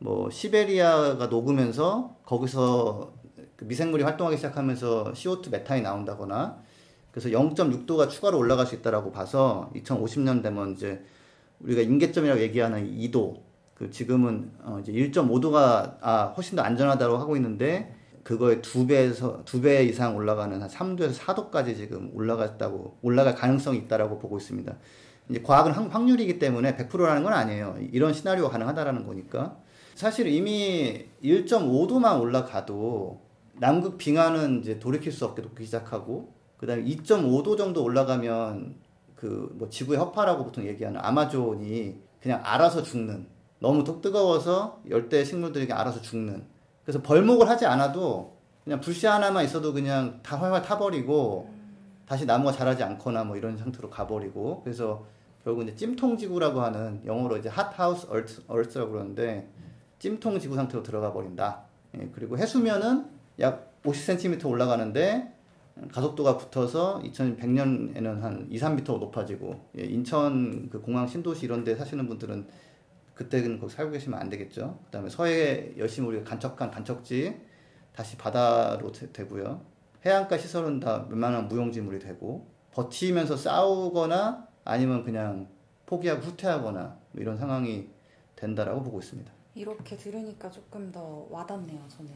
[0.00, 3.12] 뭐 시베리아가 녹으면서 거기서
[3.56, 6.62] 그 미생물이 활동하기 시작하면서 CO2 메탄이 나온다거나
[7.10, 11.04] 그래서 0.6도가 추가로 올라갈 수 있다라고 봐서 2050년 되면 이제
[11.60, 13.40] 우리가 임계점이라고 얘기하는 2도
[13.74, 19.60] 그 지금은 어 이제 1.5도가 아 훨씬 더 안전하다고 하고 있는데 그거의 두 배에서 두
[19.60, 24.74] 배 이상 올라가는 한 3도에서 4도까지 지금 올라갔다고 올라갈 가능성이 있다라고 보고 있습니다.
[25.28, 27.76] 이제 과학은 확률이기 때문에 100%라는 건 아니에요.
[27.92, 29.56] 이런 시나리오가 가능하다라는 거니까.
[30.00, 33.20] 사실 이미 1.5도만 올라가도
[33.58, 38.76] 남극 빙하는 이제 돌이킬 수 없게 녹기 시작하고 그다음에 2.5도 정도 올라가면
[39.14, 43.26] 그 뭐 지구의 허파라고 보통 얘기하는 아마존이 그냥 알아서 죽는
[43.58, 46.46] 너무 뜨거워서 열대 식물들이 알아서 죽는.
[46.82, 51.52] 그래서 벌목을 하지 않아도 그냥 불씨 하나만 있어도 그냥 다 활활 타버리고
[52.06, 55.04] 다시 나무가 자라지 않거나 뭐 이런 상태로 가버리고 그래서
[55.44, 59.59] 결국 이제 찜통 지구라고 하는 영어로 이제 핫하우스 얼트, 얼트라고 그러는데
[60.00, 61.62] 찜통 지구 상태로 들어가 버린다.
[61.96, 63.06] 예, 그리고 해수면은
[63.38, 65.32] 약 50cm 올라가는데
[65.92, 72.08] 가속도가 붙어서 2100년에는 한 2, 3m 높아지고 예, 인천 그 공항 신도시 이런 데 사시는
[72.08, 72.46] 분들은
[73.14, 74.78] 그때는 거기 살고 계시면 안 되겠죠.
[74.86, 77.38] 그다음에 서해 열심히 우리가 간척한 간척지
[77.94, 79.60] 다시 바다로 되, 고요
[80.06, 85.48] 해안가 시설은 다 웬만한 무용지물이 되고 버티면서 싸우거나 아니면 그냥
[85.84, 87.88] 포기하고 후퇴하거나 뭐 이런 상황이
[88.36, 89.39] 된다라고 보고 있습니다.
[89.54, 92.12] 이렇게 들으니까 조금 더 와닿네요, 저는.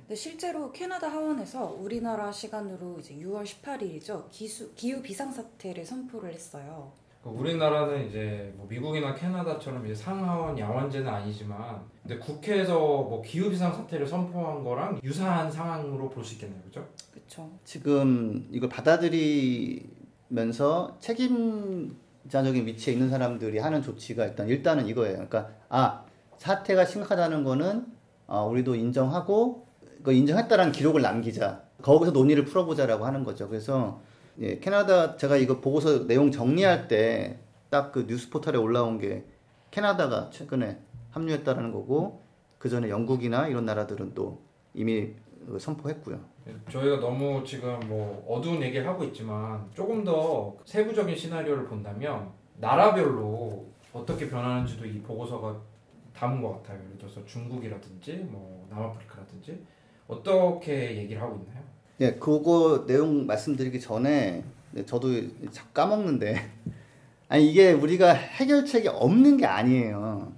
[0.00, 4.28] 근데 실제로 캐나다 하원에서 우리나라 시간으로 이제 6월 18일이죠.
[4.30, 6.92] 기수, 기후 비상사태를 선포를 했어요.
[7.22, 13.72] 그 우리나라는 이제 뭐 미국이나 캐나다처럼 이제 상하원 야원제는 아니지만 근데 국회에서 뭐 기후 비상
[13.72, 16.88] 사태를 선포한 거랑 유사한 상황으로 볼 수 있겠네요, 그렇죠?
[17.12, 17.48] 그렇죠.
[17.64, 18.68] 지금 이걸
[20.30, 25.14] 받아들이면서 책임자적인 위치에 있는 사람들이 하는 조치가 일단 일단은 이거예요.
[25.28, 26.04] 그러니까 아
[26.46, 27.86] 사태가 심각하다는 거는
[28.26, 29.64] 어, 우리도 인정하고
[30.02, 31.62] 그 인정했다라는 기록을 남기자.
[31.82, 33.48] 거기서 논의를 풀어보자라고 하는 거죠.
[33.48, 34.00] 그래서
[34.40, 37.38] 예, 캐나다 제가 이거 보고서 내용 정리할 때
[37.70, 39.24] 딱 그 뉴스 포털에 올라온 게
[39.70, 40.78] 캐나다가 최근에
[41.12, 42.22] 합류했다라는 거고
[42.58, 44.42] 그 전에 영국이나 이런 나라들은 또
[44.74, 45.10] 이미
[45.58, 46.18] 선포했고요.
[46.70, 54.28] 저희가 너무 지금 뭐 어두운 얘기를 하고 있지만 조금 더 세부적인 시나리오를 본다면 나라별로 어떻게
[54.28, 55.56] 변하는지도 이 보고서가
[56.42, 56.78] 것 같아요.
[56.84, 59.64] 예를 들어서 중국이라든지 뭐 남아프리카라든지
[60.06, 61.62] 어떻게 얘기를 하고 있나요?
[62.00, 65.08] 예, 그거 내용 말씀드리기 전에 네, 저도
[65.74, 66.36] 까먹는데
[67.28, 70.32] 아니 이게 우리가 해결책이 없는 게 아니에요.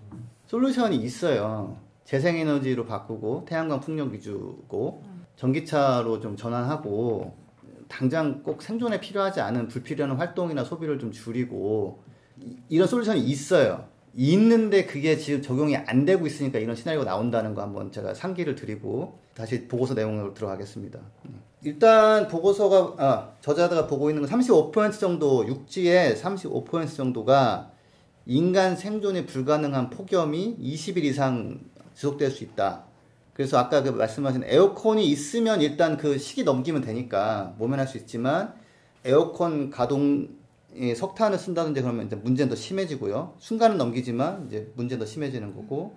[0.47, 1.79] 솔루션이 있어요.
[2.05, 5.03] 재생에너지로 바꾸고 태양광 풍력 위주고
[5.37, 7.35] 전기차로 좀 전환하고
[7.89, 12.03] 당장 꼭 생존에 필요하지 않은 불필요한 활동이나 소비를 좀 줄이고
[12.69, 13.89] 이런 솔루션이 있어요.
[14.17, 19.19] 있는데 그게 지금 적용이 안 되고 있으니까 이런 시나리오가 나온다는 거 한번 제가 상기를 드리고
[19.35, 21.01] 다시 보고서 내용으로 들어가겠습니다.
[21.65, 27.71] 일단 보고서가 아, 저자가 보고 있는 건 35% 정도 육지의 35% 정도가
[28.27, 31.61] 인간 생존이 불가능한 폭염이 20일 이상
[31.95, 32.85] 지속될 수 있다.
[33.33, 38.55] 그래서 아까 그 말씀하신 에어컨이 있으면 일단 그 시기 넘기면 되니까 모면할 수 있지만
[39.05, 40.29] 에어컨 가동
[40.97, 43.35] 석탄을 쓴다든지 그러면 이제 문제는 더 심해지고요.
[43.39, 45.97] 순간은 넘기지만 이제 문제는 더 심해지는 거고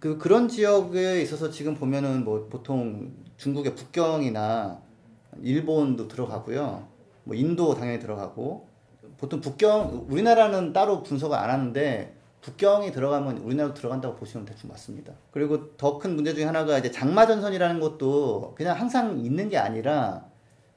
[0.00, 4.80] 그 그런 지역에 있어서 지금 보면은 뭐 보통 중국의 북경이나
[5.42, 6.88] 일본도 들어가고요.
[7.24, 8.66] 뭐 인도 당연히 들어가고
[9.18, 15.12] 보통 북경 우리나라는 따로 분석을 안 하는데 북경이 들어가면 우리나라도 들어간다고 보시면 대충 맞습니다.
[15.32, 20.24] 그리고 더 큰 문제 중에 하나가 이제 장마 전선이라는 것도 그냥 항상 있는 게 아니라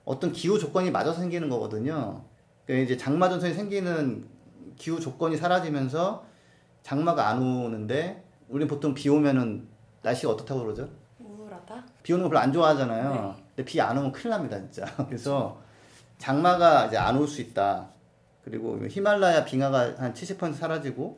[0.06, 2.24] 어떤 기후 조건이 맞아서 생기는 거거든요.
[2.70, 4.28] 그러니까 이제 장마 전선이 생기는
[4.76, 6.24] 기후 조건이 사라지면서
[6.84, 9.68] 장마가 안 오는데 우리 보통 비 오면은
[10.04, 10.88] 날씨가 어떻다고 그러죠?
[11.18, 11.84] 우울하다.
[12.04, 13.12] 비 오는 거 별로 안 좋아하잖아요.
[13.36, 13.44] 네.
[13.56, 14.86] 근데 비 안 오면 큰일 납니다, 진짜.
[15.08, 15.60] 그래서
[16.20, 17.90] 장마가 이제 안 올 수 있다.
[18.44, 21.18] 그리고 히말라야 빙하가 한 70% 사라지고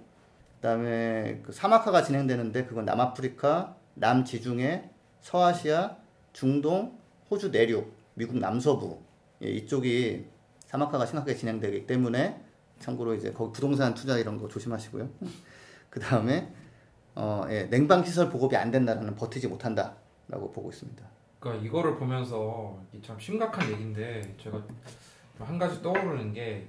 [0.56, 5.98] 그다음에 그 사막화가 진행되는데 그건 남아프리카, 남지중해, 서아시아,
[6.32, 6.98] 중동,
[7.30, 9.00] 호주 내륙, 미국 남서부
[9.44, 10.28] 예, 이쪽이
[10.72, 12.42] 사막화가 심각하게 진행되기 때문에
[12.80, 15.10] 참고로 이제 거기 부동산 투자 이런 거 조심하시고요.
[15.90, 16.54] 그 다음에
[17.14, 21.04] 어, 예, 냉방 시설 보급이 안 된다라는 버티지 못한다라고 보고 있습니다.
[21.40, 24.62] 그러니까 이거를 보면서 참 심각한 얘기인데 제가
[25.40, 26.68] 한 가지 떠오르는 게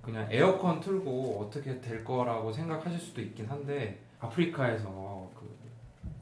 [0.00, 5.54] 그냥 에어컨 틀고 어떻게 될 거라고 생각하실 수도 있긴 한데 아프리카에서 그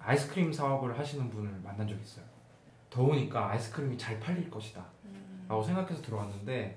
[0.01, 2.25] 아이스크림 사업을 하시는 분을 만난 적 있어요.
[2.91, 4.85] 더우니까 아이스크림이 잘 팔릴 것이다.
[5.49, 6.77] 라고 생각해서 들어왔는데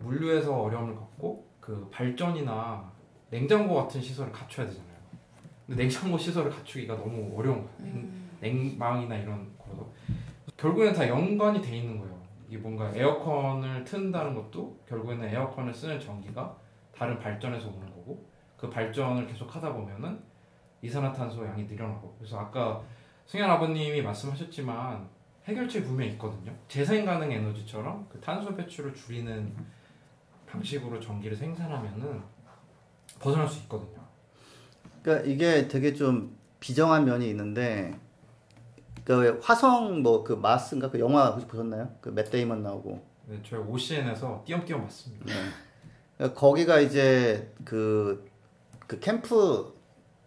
[0.00, 2.92] 물류에서 어려움을 겪고 그 발전이나
[3.30, 4.96] 냉장고 같은 시설을 갖춰야 되잖아요.
[5.66, 7.78] 근데 냉장고 시설을 갖추기가 너무 어려운 거예요.
[7.80, 8.30] 음.
[8.40, 9.92] 냉방이나 이런 거로
[10.56, 12.16] 결국에는 다 연관이 돼 있는 거예요.
[12.48, 16.56] 이게 뭔가 에어컨을 튼다는 것도 결국에는 에어컨을 쓰는 전기가
[16.94, 18.24] 다른 발전에서 오는 거고
[18.56, 20.20] 그 발전을 계속 하다 보면은
[20.82, 22.82] 이산화탄소 양이 늘어나고 그래서 아까
[23.26, 25.08] 승현 아버님이 말씀하셨지만
[25.46, 26.52] 해결책 분명히 있거든요.
[26.68, 29.54] 재생 가능 에너지처럼 그 탄소 배출을 줄이는
[30.46, 32.20] 방식으로 전기를 생산하면은
[33.20, 34.00] 벗어날 수 있거든요.
[35.02, 37.98] 그러니까 이게 되게 좀 비정한 면이 있는데
[39.04, 41.90] 그 화성 뭐 그 Mars인가 그 영화 혹시 보셨나요?
[42.00, 45.26] 그 맷 데이먼 나오고 네, 저희 OCN에서 띄엄띄엄 봤습니다.
[46.16, 48.28] 그러니까 거기가 이제 그,
[48.86, 49.74] 그 캠프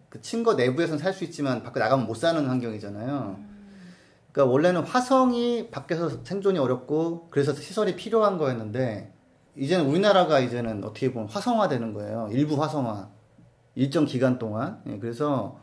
[0.08, 3.38] 그 친거 내부에서는 살 수 있지만 밖에 나가면 못 사는 환경이잖아요.
[4.32, 9.12] 그러니까 원래는 화성이 밖에서 생존이 어렵고 그래서 시설이 필요한 거였는데
[9.60, 12.28] 이제는 우리나라가 이제는 어떻게 보면 화성화되는 거예요.
[12.32, 13.10] 일부 화성화
[13.74, 14.80] 일정 기간 동안.
[14.88, 15.60] 예, 그래서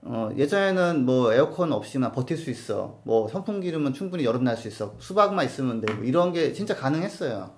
[0.00, 3.00] 어, 예전에는 뭐 에어컨 없이나 버틸 수 있어.
[3.04, 4.94] 뭐 선풍기름은 충분히 여름 날 수 있어.
[4.98, 7.50] 수박만 있으면 되고 이런 게 진짜 가능했어요.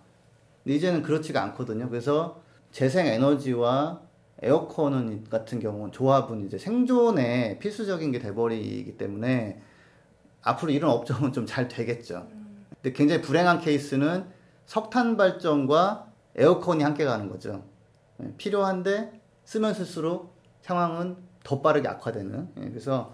[0.65, 1.89] 근데 이제는 그렇지가 않거든요.
[1.89, 4.01] 그래서 재생 에너지와
[4.43, 9.61] 에어컨은 같은 경우는 조합은 이제 생존에 필수적인 게 돼버리기 때문에
[10.43, 12.27] 앞으로 이런 업종은 좀 잘 되겠죠.
[12.83, 14.25] 근데 굉장히 불행한 케이스는
[14.75, 16.07] 석탄 발전과
[16.37, 17.65] 에어컨이 함께 가는 거죠.
[18.23, 22.49] 예, 필요한데 쓰면 쓸수록 상황은 더 빠르게 악화되는.
[22.57, 23.13] 예, 그래서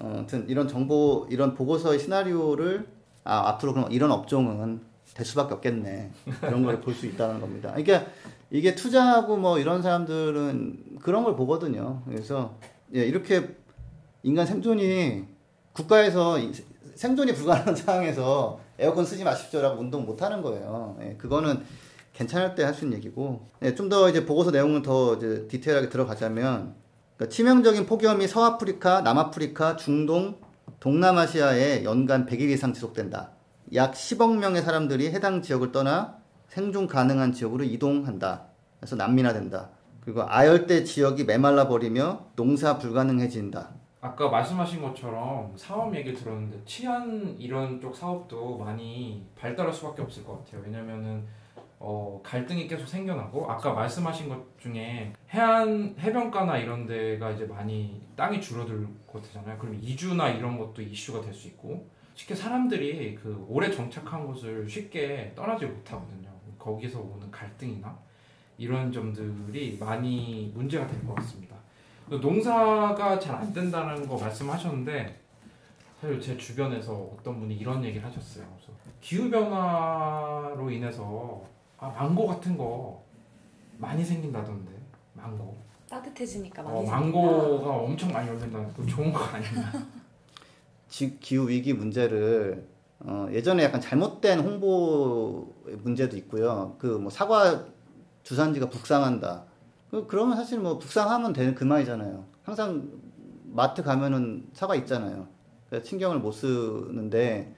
[0.00, 2.86] 어, 아무튼 이런 정보, 이런 보고서의 시나리오를
[3.24, 4.80] 아, 앞으로 그럼 이런 업종은
[5.14, 6.12] 될 수밖에 없겠네.
[6.40, 7.72] 그런 걸 볼 수 있다는 겁니다.
[7.74, 8.08] 그러니까
[8.50, 12.00] 이게 투자하고 뭐 이런 사람들은 그런 걸 보거든요.
[12.06, 12.54] 그래서
[12.94, 13.56] 예, 이렇게
[14.22, 15.24] 인간 생존이
[15.72, 16.52] 국가에서 이-
[16.94, 20.98] 생존이 불가능한 상황에서 에어컨 쓰지 마십시오라고 운동 못 하는 거예요.
[21.02, 21.62] 예, 그거는
[22.12, 26.74] 괜찮을 때 할 수 있는 얘기고 좀더 이제 보고서 내용을 더 이제 디테일하게 들어가자면
[27.16, 30.36] 그러니까 치명적인 폭염이 서아프리카, 남아프리카, 중동,
[30.80, 33.30] 동남아시아에 연간 100일 이상 지속된다.
[33.74, 36.18] 약 10억 명의 사람들이 해당 지역을 떠나
[36.48, 38.46] 생존 가능한 지역으로 이동한다.
[38.78, 39.70] 그래서 난민화된다.
[40.04, 43.70] 그리고 아열대 지역이 메말라 버리며 농사 불가능해진다.
[44.04, 50.38] 아까 말씀하신 것처럼 사업 얘기 들었는데 치안 이런 쪽 사업도 많이 발달할 수밖에 없을 것
[50.44, 50.60] 같아요.
[50.64, 51.24] 왜냐면은
[51.78, 58.40] 어, 갈등이 계속 생겨나고 아까 말씀하신 것 중에 해안 해변가나 이런 데가 이제 많이 땅이
[58.40, 59.56] 줄어들고 되잖아요.
[59.58, 65.32] 그럼 이주나 이런 것도 이슈가 될 수 있고 쉽게 사람들이 그 오래 정착한 곳을 쉽게
[65.36, 66.28] 떠나지 못하거든요.
[66.58, 67.96] 거기서 오는 갈등이나
[68.58, 71.56] 이런 점들이 많이 문제가 될 것 같습니다.
[72.20, 75.20] 농사가 잘 안 된다는 거 말씀하셨는데
[76.00, 78.44] 사실 제 주변에서 어떤 분이 이런 얘기를 하셨어요.
[78.56, 81.42] 그래서 기후 변화로 인해서
[81.78, 83.02] 아, 망고 같은 거
[83.78, 84.70] 많이 생긴다던데
[85.14, 85.56] 망고.
[85.88, 87.00] 따뜻해지니까 많이 어, 생긴다.
[87.00, 89.72] 망고가 엄청 많이 열린다는 거 좋은 거 아니냐?
[90.88, 92.66] 지- 기후 위기 문제를
[93.00, 96.76] 어, 예전에 약간 잘못된 홍보 문제도 있고요.
[96.78, 97.66] 그 뭐 사과
[98.22, 99.44] 주산지가 북상한다.
[99.92, 102.24] 그 그러면 사실 뭐 북상하면 되는 그만이잖아요.
[102.44, 102.90] 항상
[103.44, 105.28] 마트 가면은 사과 있잖아요.
[105.68, 107.54] 그래서 신경을 못 쓰는데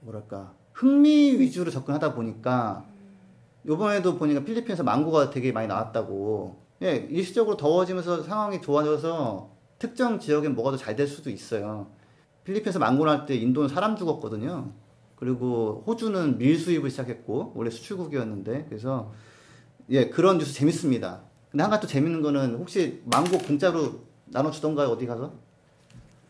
[0.00, 2.84] 뭐랄까 흥미 위주로 접근하다 보니까
[3.66, 6.60] 요번에도 보니까 필리핀에서 망고가 되게 많이 나왔다고.
[6.82, 11.86] 예, 일시적으로 더워지면서 상황이 좋아져서 특정 지역엔 뭐가 더 잘 될 수도 있어요.
[12.44, 14.70] 필리핀에서 망고 날 때 인도는 사람 죽었거든요.
[15.16, 19.12] 그리고 호주는 밀 수입을 시작했고 원래 수출국이었는데 그래서
[19.88, 21.22] 예 그런 뉴스 재밌습니다.
[21.50, 25.32] 근데 한 가지 또 재밌는 거는 혹시 망고 공짜로 나눠주던가요 어디 가서?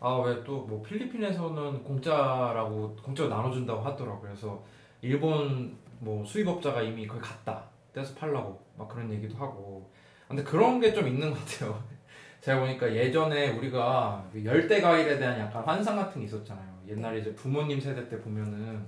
[0.00, 4.20] 아 왜 또 뭐 필리핀에서는 공짜라고 공짜로 나눠준다고 하더라고요.
[4.22, 4.62] 그래서
[5.02, 9.90] 일본 뭐 수입업자가 이미 거기 갔다 떼서 팔라고 막 그런 얘기도 하고.
[10.26, 11.82] 근데 그런 게 좀 있는 것 같아요.
[12.40, 16.66] 제가 보니까 예전에 우리가 그 열대 과일에 대한 약간 환상 같은 게 있었잖아요.
[16.88, 18.82] 옛날에 이제 부모님 세대 때 보면은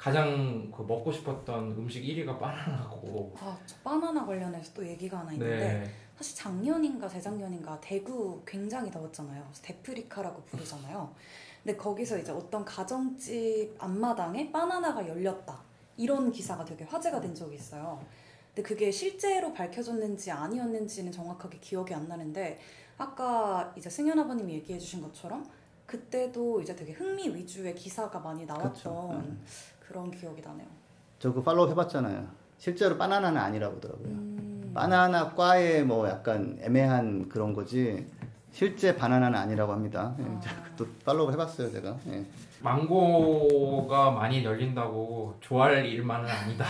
[0.00, 3.34] 가장 그 먹고 싶었던 음식 1위가 바나나고.
[3.38, 5.90] 아, 저 바나나 관련해서 또 얘기가 하나 있는데 네.
[6.16, 9.42] 사실 작년인가 재작년인가 대구 굉장히 더웠잖아요.
[9.42, 11.14] 그래서 데프리카라고 부르잖아요.
[11.62, 15.60] 근데 거기서 이제 어떤 가정집 앞마당에 바나나가 열렸다.
[15.98, 18.02] 이런 기사가 되게 화제가 된 적이 있어요.
[18.54, 22.58] 근데 그게 실제로 밝혀졌는지 아니었는지는 정확하게 기억이 안 나는데
[22.96, 25.46] 아까 이제 승현 아버님이 얘기해 주신 것처럼
[25.90, 29.22] 그때도 이제 되게 흥미 위주의 기사가 많이 나왔던 그쵸.
[29.90, 29.92] 음.
[29.92, 30.66] 그런 기억이 나네요.
[31.18, 32.26] 저 그 팔로우 해봤잖아요.
[32.58, 34.08] 실제로 바나나는 아니라고 하더라고요.
[34.08, 38.06] 음, 바나나 과의 뭐 약간 애매한 그런 거지
[38.52, 40.14] 실제 바나나는 아니라고 합니다.
[40.18, 40.40] 예, 아.
[40.76, 41.96] 또 팔로우 해봤어요 제가.
[42.08, 42.24] 예.
[42.60, 46.66] 망고가 많이 열린다고 좋아할 일만은 아니다.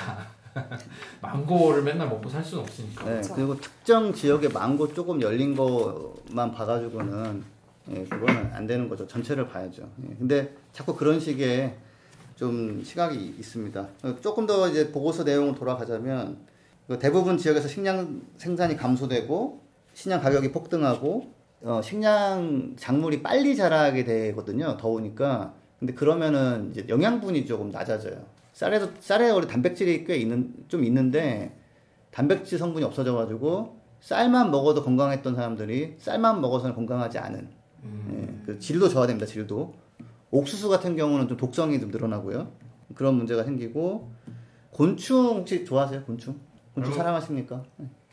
[1.20, 3.04] 망고를 맨날 먹고 살 수는 없으니까.
[3.04, 3.20] 네.
[3.34, 7.44] 그리고 특정 지역에 망고 조금 열린 것만 봐가지고는
[7.92, 9.06] 예, 그거는 안 되는 거죠.
[9.06, 9.88] 전체를 봐야죠.
[10.08, 11.76] 예, 근데 자꾸 그런 식의
[12.40, 13.88] 좀 시각이 있습니다.
[14.02, 16.38] 어, 조금 더 이제 보고서 내용을 돌아가자면
[16.88, 19.60] 그 대부분 지역에서 식량 생산이 감소되고
[19.92, 21.34] 식량 가격이 폭등하고
[21.64, 24.78] 어, 식량 작물이 빨리 자라게 되거든요.
[24.78, 25.52] 더우니까.
[25.78, 28.24] 근데 그러면은 이제 영양분이 조금 낮아져요.
[28.54, 31.54] 쌀에도 쌀에 원래 단백질이 꽤 있는 좀 있는데
[32.10, 37.50] 단백질 성분이 없어져 가지고 쌀만 먹어도 건강했던 사람들이 쌀만 먹어서는 건강하지 않은
[37.82, 39.26] 음, 예, 그 질도 저하됩니다.
[39.26, 39.74] 질도
[40.30, 42.52] 옥수수 같은 경우는 좀 독성이 좀 늘어나고요.
[42.94, 44.12] 그런 문제가 생기고
[44.70, 46.04] 곤충 혹시 좋아하세요?
[46.04, 46.38] 곤충?
[46.74, 46.96] 곤충 음.
[46.96, 47.62] 사랑하십니까?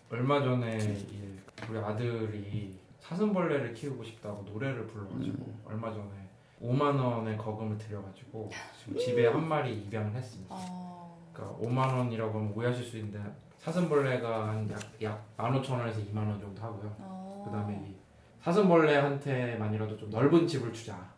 [0.09, 0.78] 얼마 전에
[1.11, 1.38] 이
[1.70, 5.61] 우리 아들이 사슴벌레를 키우고 싶다고 노래를 불러가지고 음.
[5.65, 6.28] 얼마 전에
[6.61, 8.49] 5만 원의 거금을 들여가지고
[8.80, 10.55] 지금 집에 한 마리 입양을 했습니다.
[10.57, 13.20] 어, 그러니까 5만 원이라고 하면 오해하실 수 있는데
[13.59, 16.95] 사슴벌레가 한약약 15,000원에서 2만 원 정도 하고요.
[16.99, 17.95] 어, 그다음에 이
[18.41, 21.16] 사슴벌레한테만이라도 좀 넓은 집을 주자.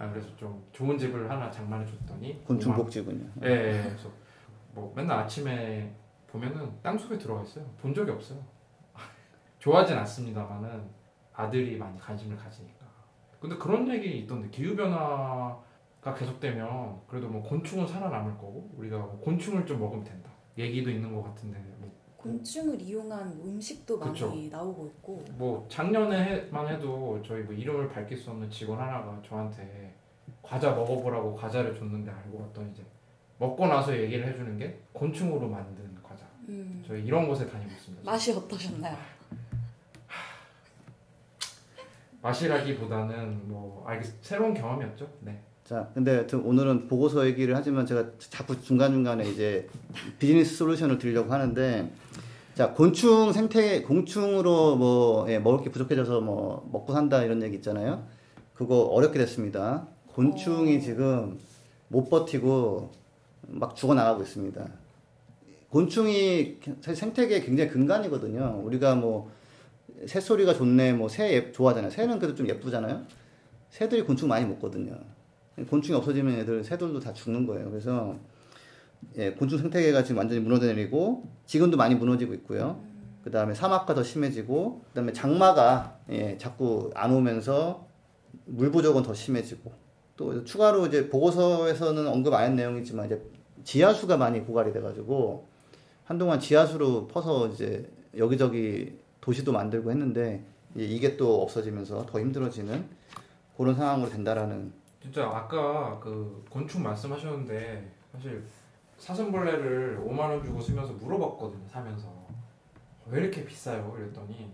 [0.00, 3.30] 아, 나 그래서 좀 좋은 집을 하나 장만해 줬더니 곤충 5만 복지군요.
[3.44, 4.10] 예, 예, 그래서
[4.72, 5.94] 뭐 맨날 아침에
[6.26, 7.66] 보면은 땅 속에 들어가 있어요.
[7.82, 8.38] 본 적이 없어요.
[9.58, 10.88] 좋아하진 않습니다만은
[11.34, 12.86] 아들이 많이 관심을 가지니까.
[13.40, 19.66] 근데 그런 얘기 있던데 기후 변화가 계속되면 그래도 뭐 곤충은 살아남을 거고 우리가 뭐 곤충을
[19.66, 20.30] 좀 먹으면 된다.
[20.56, 24.34] 얘기도 있는 것 같은데 뭐, 곤충을 이용한 음식도 많이 그쵸.
[24.50, 29.89] 나오고 있고 뭐 작년에만 해도 저희 뭐 이름을 밝힐 수 없는 직원 하나가 저한테
[30.42, 32.82] 과자 먹어보라고 과자를 줬는데 알고 봤더니 이제
[33.38, 36.24] 먹고 나서 얘기를 해주는 게 곤충으로 만든 과자.
[36.48, 38.10] 음, 저희 이런 곳에 다니고 있습니다.
[38.10, 38.96] 맛이 어떠셨나요?
[42.22, 45.08] 맛이라기보다는 뭐 아, 이게 새로운 경험이었죠.
[45.20, 45.40] 네.
[45.64, 49.68] 자, 근데 하여튼 오늘은 보고서 얘기를 하지만 제가 자꾸 중간중간에 이제
[50.18, 51.90] 비즈니스 솔루션을 드리려고 하는데
[52.54, 58.04] 자, 곤충 생태, 곤충으로 뭐, 예, 먹을 게 부족해져서 뭐, 먹고 산다 이런 얘기 있잖아요.
[58.52, 59.86] 그거 어렵게 됐습니다.
[60.20, 60.80] 곤충이 어.
[60.80, 61.38] 지금
[61.88, 62.90] 못 버티고
[63.48, 64.68] 막 죽어나가고 있습니다.
[65.70, 68.60] 곤충이 생태계의 굉장히 근간이거든요.
[68.64, 69.30] 우리가 뭐,
[70.06, 71.90] 새소리가 좋네, 뭐, 새 예- 좋아하잖아요.
[71.90, 73.06] 새는 그래도 좀 예쁘잖아요.
[73.70, 74.98] 새들이 곤충 많이 먹거든요.
[75.70, 77.70] 곤충이 없어지면 애들 새들도 다 죽는 거예요.
[77.70, 78.16] 그래서
[79.16, 82.82] 예, 곤충 생태계가 지금 완전히 무너져 내리고 지금도 많이 무너지고 있고요.
[83.24, 87.86] 그 다음에 사막화 더 심해지고 그 다음에 장마가 예, 자꾸 안 오면서
[88.46, 89.79] 물 부족은 더 심해지고
[90.20, 93.22] 또 추가로 이제 보고서에서는 언급 안 한 내용이지만 이제
[93.64, 95.48] 지하수가 많이 고갈이 돼가지고
[96.04, 100.44] 한동안 지하수로 퍼서 이제 여기저기 도시도 만들고 했는데
[100.76, 102.84] 이게 또 없어지면서 더 힘들어지는
[103.56, 108.44] 그런 상황으로 된다라는 진짜 아까 그 곤충 말씀하셨는데 사실
[108.98, 111.66] 사슴벌레를 5만 원 주고 쓰면서 물어봤거든요.
[111.70, 112.08] 사면서
[113.06, 113.96] 왜 이렇게 비싸요?
[113.98, 114.50] 이랬더니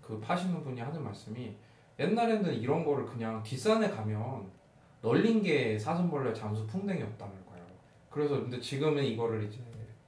[0.00, 1.54] 그 파시는 분이 하는 말씀이
[2.00, 4.61] 옛날에는 이런 거를 그냥 뒷산에 가면
[5.02, 7.66] 널린 게 사슴벌레 잠수 풍뎅이었다는 거예요.
[8.10, 9.58] 그래서 근데 지금은 이거를 이제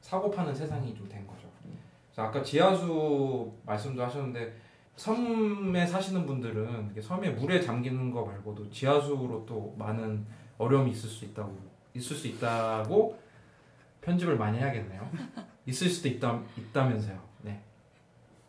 [0.01, 1.49] 사고 파는 세상이 좀 된 거죠.
[2.13, 4.55] 그래서 아까 지하수 말씀도 하셨는데
[4.97, 10.25] 섬에 사시는 분들은 섬에 물에 잠기는 거 말고도 지하수로 또 많은
[10.59, 11.53] 어려움이 있을 수 있다고
[11.95, 13.19] 있을 수 있다고
[14.01, 15.11] 편집을 많이 해야겠네요.
[15.67, 17.19] 있을 수도 있다 있다면서요.
[17.43, 17.61] 네.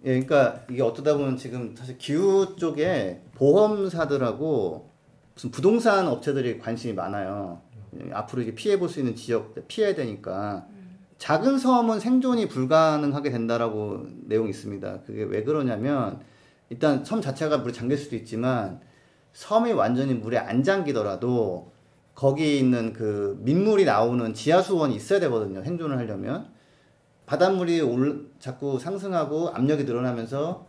[0.04, 4.90] 예, 그러니까 이게 어쩌다 보면 지금 사실 기후 쪽에 보험사들하고
[5.36, 7.62] 무슨 부동산 업체들이 관심이 많아요.
[8.00, 10.66] 예, 앞으로 이게 피해 볼 수 있는 지역 피해야 되니까
[11.18, 15.02] 작은 섬은 생존이 불가능하게 된다라고 내용이 있습니다.
[15.06, 16.20] 그게 왜 그러냐면
[16.70, 18.82] 일단 섬 자체가 물에 잠길 수도 있지만
[19.34, 21.72] 섬이 완전히 물에 안 잠기더라도
[22.16, 25.64] 거기 있는 그 민물이 나오는 지하수원이 있어야 되거든요.
[25.64, 26.48] 생존을 하려면
[27.26, 30.68] 바닷물이 올, 자꾸 상승하고 압력이 늘어나면서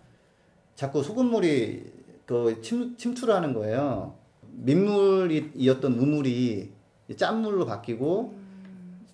[0.74, 1.84] 자꾸 소금물이
[2.26, 4.14] 그 침, 침투를 하는 거예요.
[4.56, 6.72] 민물이었던 우물이
[7.16, 8.34] 짠물로 바뀌고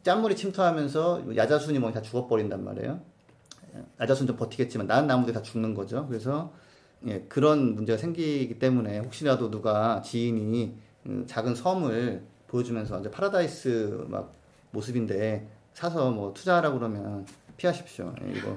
[0.03, 3.01] 짠물이 침투하면서 야자수니 뭐 다 죽어버린단 말이에요.
[4.01, 6.07] 야자수는 좀 버티겠지만 다른 나무들이 다 죽는 거죠.
[6.07, 6.53] 그래서
[7.07, 10.75] 예, 그런 문제가 생기기 때문에 혹시라도 누가 지인이
[11.07, 14.33] 음, 작은 섬을 보여주면서 이제 파라다이스 막
[14.71, 17.27] 모습인데 사서 뭐 투자하라고 그러면
[17.57, 18.15] 피하십시오.
[18.25, 18.57] 예, 이거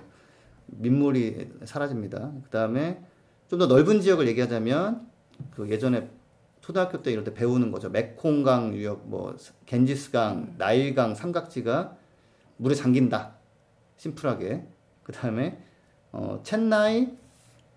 [0.68, 2.32] 민물이 사라집니다.
[2.44, 3.02] 그 다음에
[3.50, 5.08] 좀 더 넓은 지역을 얘기하자면
[5.52, 6.10] 그 예전에
[6.66, 7.90] 초등학교 때 이럴 때 배우는 거죠.
[7.90, 9.38] 메콩강 유역, 뭐
[9.68, 11.96] 겐지스강, 나일강 삼각지가
[12.58, 13.36] 물에 잠긴다.
[13.98, 14.66] 심플하게.
[15.04, 15.60] 그 다음에
[16.12, 17.10] 어, 첸나이,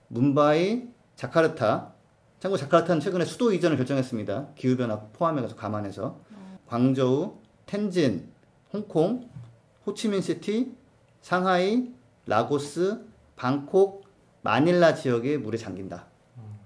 [0.09, 1.93] 문바이, 자카르타.
[2.41, 4.55] 참고 자카르타는 최근에 수도 이전을 결정했습니다.
[4.55, 6.19] 기후 변화 포함해서 감안해서
[6.67, 7.35] 광저우,
[7.67, 8.27] 텐진,
[8.73, 9.29] 홍콩,
[9.85, 10.75] 호치민시티,
[11.21, 11.93] 상하이,
[12.25, 13.05] 라고스,
[13.37, 14.07] 방콕,
[14.41, 16.07] 마닐라 지역에 물에 잠긴다.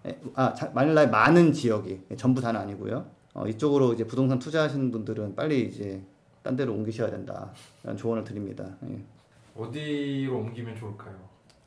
[0.07, 3.05] 예, 아, 자- 마닐라의 많은 지역이 예, 전부 다는 아니고요.
[3.34, 6.03] 어, 이쪽으로 이제 부동산 투자하시는 분들은 빨리 이제
[6.42, 7.50] 딴 데로 옮기셔야 된다.
[7.82, 8.64] 라는 조언을 드립니다.
[8.88, 8.98] 예.
[9.57, 11.14] 어디로 옮기면 좋을까요?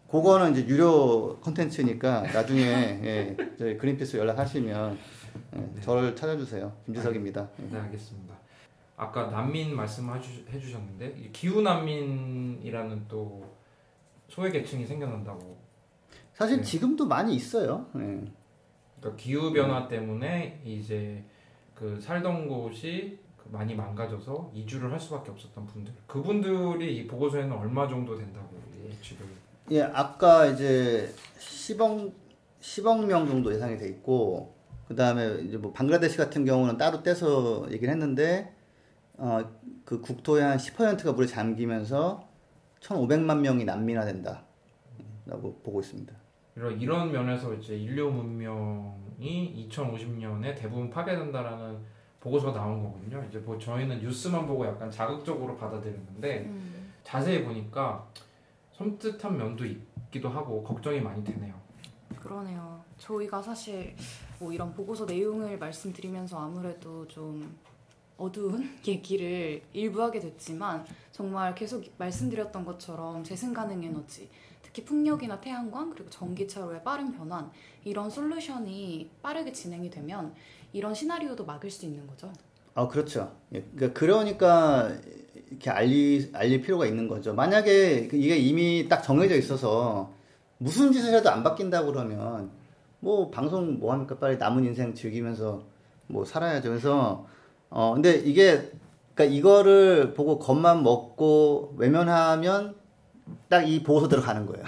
[0.09, 4.97] 그거는 이제 유료 콘텐츠니까 나중에 예, 저희 그린피스 연락하시면
[5.55, 6.71] 예, 저를 찾아주세요.
[6.86, 7.47] 김지석입니다.
[7.61, 7.67] 예.
[7.71, 8.36] 네, 알겠습니다.
[8.97, 13.43] 아까 난민 말씀해 주셨는데 이 기후 난민이라는 또
[14.27, 15.57] 소외 계층이 생겨난다고.
[16.36, 16.63] 사실 네.
[16.63, 17.88] 지금도 많이 있어요.
[17.95, 17.99] 예.
[18.99, 21.23] 그러니까 기후 변화 때문에 이제
[21.73, 25.93] 그 살던 곳이 그 많이 망가져서 이주를 할 수밖에 없었던 분들.
[26.07, 28.49] 그분들이 이 보고서에는 얼마 정도 된다고
[28.86, 29.25] 예측을.
[29.71, 32.11] 예, 아까 이제 10억
[32.59, 34.55] 10억 명 정도 예상이 돼 있고
[34.88, 38.53] 그 다음에 이제 뭐 방글라데시 같은 경우는 따로 떼서 얘기를 했는데
[39.17, 39.39] 어,
[39.86, 42.27] 그 국토의 한 10%가 물에 잠기면서
[42.81, 46.24] 1,500만 명이 난민화 된다라고 보고 있습니다.
[46.56, 51.78] 이런 이런 면에서 이제 인류 문명이 2050년에 대부분 파괴된다라는
[52.20, 53.24] 보고서가 나온 거거든요.
[53.30, 58.08] 이제 뭐 저희는 뉴스만 보고 약간 자극적으로 받아들였는데 음, 자세히 보니까
[58.74, 61.53] 섬뜩한 면도 있기도 하고 걱정이 많이 되네요.
[62.20, 62.84] 그러네요.
[62.97, 63.95] 저희가 사실
[64.39, 67.56] 뭐 이런 보고서 내용을 말씀드리면서 아무래도 좀
[68.18, 74.30] 어두운 얘기를 일부 하게 됐지만 정말 계속 말씀드렸던 것처럼 재생 가능 에너지,
[74.66, 77.51] 특히 풍력이나 태양광 그리고 전기차로의 빠른 변환
[77.84, 80.34] 이런 솔루션이 빠르게 진행이 되면
[80.74, 82.32] 이런 시나리오도 막을 수 있는 거죠.
[82.74, 83.32] 아, 그렇죠.
[83.53, 84.91] 예, 그러니까 그러니까
[85.49, 87.34] 이렇게 알리, 알릴 필요가 있는 거죠.
[87.34, 90.11] 만약에 그 이게 이미 딱 정해져 있어서
[90.57, 92.49] 무슨 짓을 해도 안 바뀐다고 그러면
[92.99, 94.18] 뭐 방송 뭐 합니까?
[94.18, 95.63] 빨리 남은 인생 즐기면서
[96.07, 96.70] 뭐 살아야죠.
[96.70, 97.28] 그래서
[97.70, 98.72] 어 근데 이게
[99.13, 102.76] 그러니까 이거를 보고 겁만 먹고 외면하면
[103.49, 104.65] 딱 이 보고서대로 가는 거예요.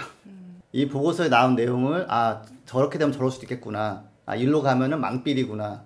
[0.72, 4.04] 이 보고서에 나온 내용을 아 저렇게 되면 저럴 수도 있겠구나.
[4.26, 5.84] 아 일로 가면은 망필이구나.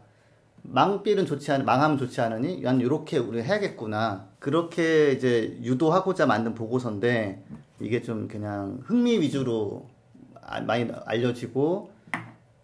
[0.64, 4.26] 망필은 좋지 않, 망하면 좋지 않으니 난 이렇게 우리 해야겠구나.
[4.38, 7.42] 그렇게 이제 유도하고자 만든 보고서인데
[7.80, 9.88] 이게 좀 그냥 흥미 위주로
[10.40, 11.90] 아- 많이 알려지고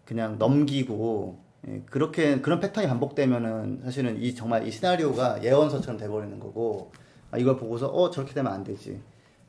[0.05, 1.39] 그냥 넘기고
[1.69, 6.93] 예, 그렇게 그런 패턴이 반복되면은 사실은 이 정말 이 시나리오가 예언서처럼 돼버리는 거고
[7.33, 9.01] 아, 이걸 보고서 어 저렇게 되면 안 되지.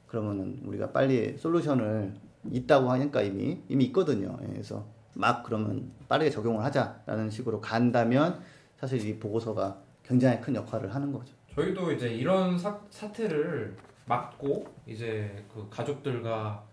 [0.10, 2.14] 그러면은 우리가 빨리 솔루션을
[2.52, 4.38] 있다고 하니까 이미 이미 있거든요.
[4.42, 8.42] 예, 그래서 막 그러면 빠르게 적용을 하자라는 식으로 간다면
[8.78, 11.34] 사실 이 보고서가 굉장히 큰 역할을 하는 거죠.
[11.54, 16.64] 저희도 이제 이런 사, 사태를 막고 이제 그 가족들과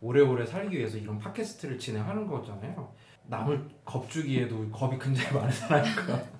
[0.00, 2.92] 오래오래 살기 위해서 이런 팟캐스트를 진행하는 거잖아요.
[3.26, 6.33] 남을 겁주기에도 겁이 굉장히 많은 사람이니까.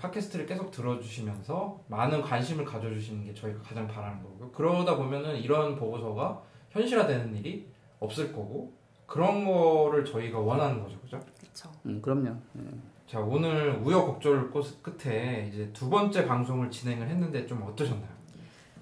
[0.00, 4.50] 팟캐스트를 계속 들어주시면서 많은 관심을 가져주시는 게 저희가 가장 바라는 거고요.
[4.52, 8.72] 그러다 보면은 이런 보고서가 현실화되는 일이 없을 거고
[9.06, 11.20] 그런 거를 저희가 원하는 거죠, 그죠?
[11.38, 11.70] 그렇죠.
[11.86, 12.34] 음, 그럼요.
[13.06, 18.20] 자 오늘 우여곡절 꽃- 끝에 이제 두 번째 방송을 진행을 했는데 좀 어떠셨나요?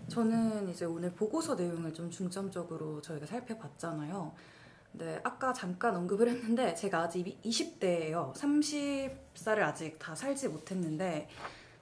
[0.08, 4.32] 저는 이제 오늘 보고서 내용을 좀 중점적으로 저희가 살펴봤잖아요.
[4.92, 8.34] 네, 아까 잠깐 언급을 했는데 제가 아직 20대예요.
[8.34, 11.28] 30살을 아직 다 살지 못했는데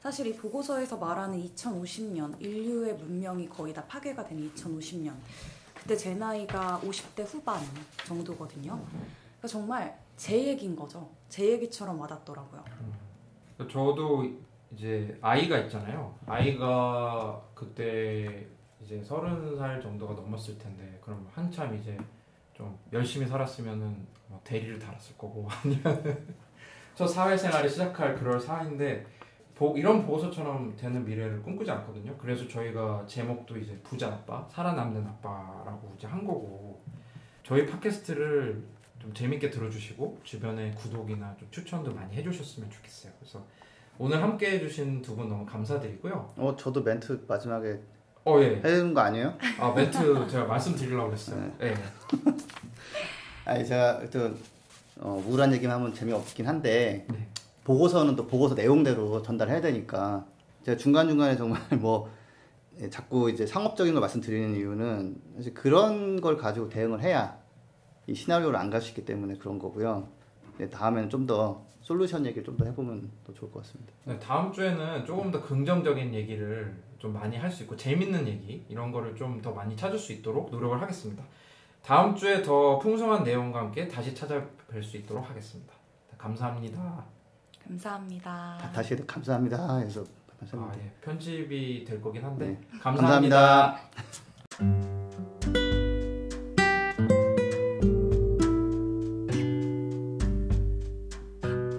[0.01, 5.15] 사실 이 보고서에서 말하는 2050년 인류의 문명이 거의 다 파괴가 되는 2050년
[5.75, 7.61] 그때 제 나이가 50대 후반
[8.05, 8.73] 정도거든요.
[8.73, 11.09] 그러니까 정말 제 얘기인 거죠.
[11.29, 12.65] 제 얘기처럼 와닿더라고요.
[13.71, 14.31] 저도
[14.73, 16.15] 이제 아이가 있잖아요.
[16.27, 18.47] 아이가 그때
[18.83, 21.97] 이제 서른 살 정도가 넘었을 텐데 그럼 한참 이제
[22.57, 26.37] 좀 열심히 살았으면은 뭐 대리를 달았을 거고 아니면
[26.95, 29.05] 저 사회생활을 시작할 그럴 사이인데
[29.55, 32.17] 보- 이런 보고서처럼 되는 미래를 꿈꾸지 않거든요.
[32.17, 36.83] 그래서 저희가 제목도 이제 부자 아빠, 살아남는 아빠라고 이제 한 거고
[37.43, 38.63] 저희 팟캐스트를
[38.99, 43.13] 좀 재밌게 들어주시고 주변에 구독이나 좀 추천도 많이 해주셨으면 좋겠어요.
[43.19, 43.47] 그래서
[43.99, 46.35] 오늘 함께 해주신 두 분 너무 감사드리고요.
[46.39, 47.79] 어, 저도 멘트 마지막에
[48.27, 48.55] 어 예.
[48.57, 49.35] 해야 되는 거 아니에요?
[49.61, 51.51] 아 멘트 제가 말씀드리려고 그랬어요.
[51.63, 51.75] 예.
[53.45, 54.31] 아니 제가 또
[54.99, 57.29] 어, 우울한 얘기만 하면 재미없긴 한데 네.
[57.65, 60.27] 보고서는 또 보고서 내용대로 전달해야 되니까
[60.65, 62.11] 제가 중간 중간에 정말 뭐
[62.81, 67.39] 예, 자꾸 이제 상업적인 걸 말씀드리는 이유는 사실 그런 걸 가지고 대응을 해야
[68.07, 70.09] 이 시나리오를 안 갈 수 있기 때문에 그런 거고요.
[70.59, 73.93] 네, 다음에는 좀 더 솔루션 얘기를 좀 더 해보면 더 좋을 것 같습니다.
[74.05, 76.75] 네, 다음 주에는 조금 더 긍정적인 얘기를
[77.07, 80.51] 좀 많이 할 수 있고 재밌는 얘기 이런 거를 좀 더 많이 찾을 수 있도록
[80.51, 81.23] 노력을 하겠습니다.
[81.83, 85.73] 다음 주에 더 풍성한 내용과 함께 다시 찾아뵐 수 있도록 하겠습니다.
[86.19, 87.05] 감사합니다.
[87.65, 88.59] 감사합니다.
[88.73, 90.05] 다, 시 감사합니다 해서
[90.55, 90.91] 아, 예.
[91.01, 92.61] 편집이 될 거긴 한데 네.
[92.81, 93.79] 감사합니다.
[94.57, 94.97] 감사합니다.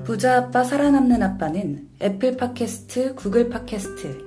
[0.05, 4.26] 부자 아빠 살아남는 아빠는 애플 팟캐스트, 구글 팟캐스트,